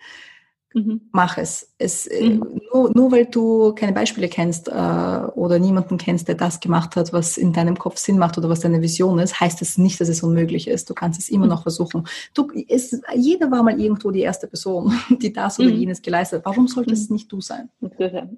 [0.75, 1.01] Mhm.
[1.13, 1.75] Mach es.
[1.79, 2.61] es äh, mhm.
[2.73, 7.13] nur, nur weil du keine Beispiele kennst äh, oder niemanden kennst, der das gemacht hat,
[7.13, 10.09] was in deinem Kopf Sinn macht oder was deine Vision ist, heißt das nicht, dass
[10.09, 10.91] es unmöglich ist.
[10.91, 11.51] Du kannst es immer mhm.
[11.51, 12.07] noch versuchen.
[12.35, 14.93] Du, es, jeder war mal irgendwo die erste Person,
[15.23, 15.77] die das oder mhm.
[15.77, 16.47] jenes geleistet hat.
[16.47, 17.71] Warum sollte es nicht du sein?
[17.99, 18.29] Ja,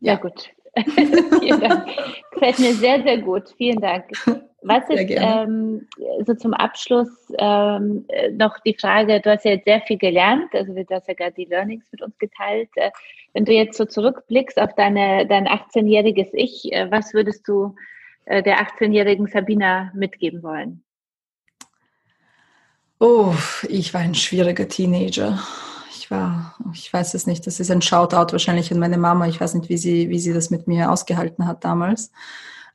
[0.00, 0.50] ja gut.
[1.40, 1.86] Vielen Dank.
[2.32, 3.54] Gefällt mir sehr, sehr gut.
[3.56, 4.04] Vielen Dank.
[4.62, 5.86] Was ist ähm,
[6.26, 10.72] so zum Abschluss ähm, noch die Frage, du hast ja jetzt sehr viel gelernt, also
[10.72, 12.68] du hast ja gerade die Learnings mit uns geteilt.
[12.74, 12.90] Äh,
[13.34, 17.76] wenn du jetzt so zurückblickst auf deine, dein 18-jähriges Ich, äh, was würdest du
[18.24, 20.82] äh, der 18-jährigen Sabina mitgeben wollen?
[22.98, 23.32] Oh,
[23.68, 25.38] ich war ein schwieriger Teenager.
[25.96, 29.28] Ich war, ich weiß es nicht, das ist ein Shoutout wahrscheinlich an meine Mama.
[29.28, 32.10] Ich weiß nicht, wie sie, wie sie das mit mir ausgehalten hat damals.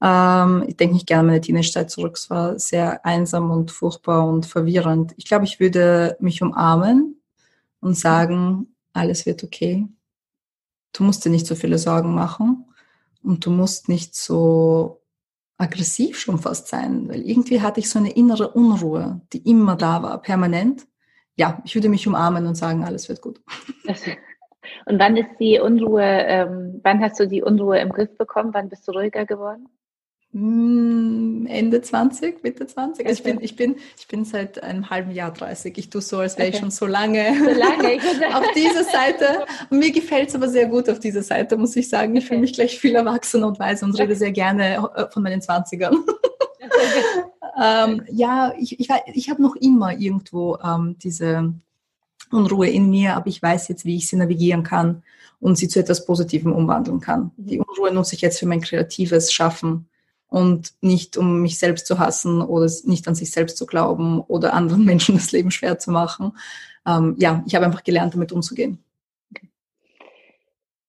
[0.04, 2.18] Ähm, ich denke nicht gerne meine Teenagezeit zurück.
[2.18, 5.14] Es war sehr einsam und furchtbar und verwirrend.
[5.16, 7.22] Ich glaube, ich würde mich umarmen
[7.80, 9.88] und sagen, alles wird okay.
[10.92, 12.66] Du musst dir nicht so viele Sorgen machen
[13.24, 15.02] und du musst nicht so
[15.58, 20.04] aggressiv schon fast sein, weil irgendwie hatte ich so eine innere Unruhe, die immer da
[20.04, 20.86] war, permanent.
[21.38, 23.42] Ja, ich würde mich umarmen und sagen, alles wird gut.
[24.86, 28.54] Und wann ist die Unruhe, ähm, wann hast du die Unruhe im Griff bekommen?
[28.54, 29.68] Wann bist du ruhiger geworden?
[30.34, 33.06] Hm, Ende 20, Mitte 20.
[33.06, 35.78] Also ich, bin, ich, bin, ich bin seit einem halben Jahr 30.
[35.78, 36.56] Ich tue so, als wäre okay.
[36.56, 38.00] ich schon so lange, so lange.
[38.36, 39.46] auf dieser Seite.
[39.70, 42.16] Und mir gefällt es aber sehr gut auf dieser Seite, muss ich sagen.
[42.16, 42.30] Ich okay.
[42.30, 45.96] fühle mich gleich viel erwachsener und weise und rede sehr gerne äh, von meinen 20ern.
[47.64, 51.54] ähm, ja, ich, ich, ich habe noch immer irgendwo ähm, diese
[52.32, 55.04] Unruhe in mir, aber ich weiß jetzt, wie ich sie navigieren kann
[55.40, 57.30] und sie zu etwas Positivem umwandeln kann.
[57.38, 57.66] Die mhm.
[57.68, 59.90] Unruhe nutze ich jetzt für mein kreatives Schaffen
[60.34, 64.56] und nicht um mich selbst zu hassen oder nicht an sich selbst zu glauben oder
[64.56, 66.36] anderen Menschen das Leben schwer zu machen.
[66.88, 68.84] Ähm, ja, ich habe einfach gelernt, damit umzugehen.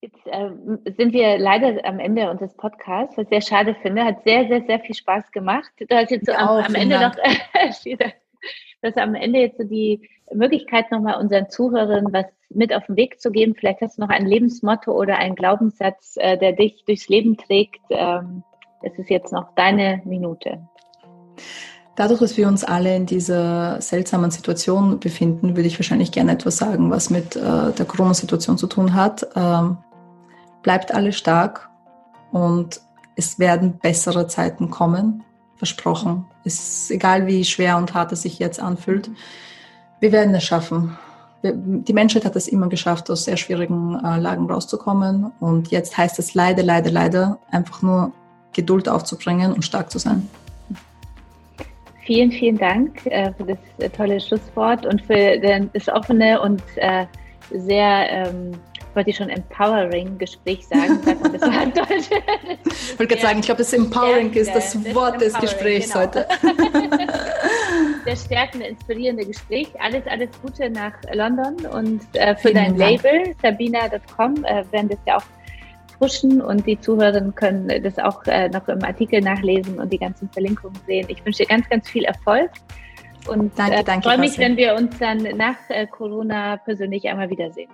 [0.00, 0.50] Jetzt äh,
[0.96, 4.04] sind wir leider am Ende unseres Podcasts, was ich sehr schade finde.
[4.04, 5.70] Hat sehr, sehr, sehr viel Spaß gemacht.
[5.78, 7.16] Du hast jetzt so am, am Ende Dank.
[7.16, 8.02] noch
[8.80, 13.20] dass am Ende jetzt so die Möglichkeit nochmal unseren Zuhörern was mit auf den Weg
[13.20, 13.54] zu geben.
[13.54, 17.82] Vielleicht hast du noch ein Lebensmotto oder einen Glaubenssatz, äh, der dich durchs Leben trägt.
[17.90, 18.42] Ähm,
[18.84, 20.60] es ist jetzt noch deine Minute.
[21.96, 26.56] Dadurch, dass wir uns alle in dieser seltsamen Situation befinden, würde ich wahrscheinlich gerne etwas
[26.56, 29.26] sagen, was mit äh, der Corona-Situation zu tun hat.
[29.36, 29.76] Ähm,
[30.62, 31.68] bleibt alle stark
[32.32, 32.80] und
[33.14, 35.22] es werden bessere Zeiten kommen,
[35.54, 36.26] versprochen.
[36.44, 39.10] Es ist egal, wie schwer und hart es sich jetzt anfühlt.
[40.00, 40.98] Wir werden es schaffen.
[41.44, 45.30] Die Menschheit hat es immer geschafft, aus sehr schwierigen äh, Lagen rauszukommen.
[45.38, 48.12] Und jetzt heißt es leider, leider, leider einfach nur
[48.54, 50.28] Geduld aufzubringen und stark zu sein.
[52.04, 55.38] Vielen, vielen Dank äh, für das äh, tolle Schlusswort und für
[55.72, 57.06] das offene und äh,
[57.50, 58.52] sehr ähm,
[58.92, 61.00] wollte ich schon empowering Gespräch sagen.
[61.32, 62.10] Das war Deutsch.
[62.64, 66.00] Ich wollte gerade sagen, ich glaube, das Empowering ist das Wort des Gesprächs genau.
[66.06, 66.28] heute.
[68.04, 69.68] Sehr stärkende, inspirierende Gespräch.
[69.80, 73.02] Alles, alles Gute nach London und für Vielen dein Dank.
[73.02, 75.24] Label sabina.com werden das ja auch
[76.04, 80.28] pushen und die Zuhörerinnen können das auch äh, noch im Artikel nachlesen und die ganzen
[80.30, 81.06] Verlinkungen sehen.
[81.08, 82.50] Ich wünsche dir ganz, ganz viel Erfolg
[83.26, 87.30] und danke, äh, danke, freue mich, wenn wir uns dann nach äh, Corona persönlich einmal
[87.30, 87.70] wiedersehen.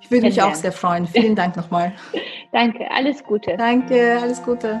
[0.00, 1.06] Ich würde mich auch sehr freuen.
[1.06, 1.92] Vielen Dank nochmal.
[2.52, 3.54] Danke, alles Gute.
[3.56, 4.80] Danke, alles Gute.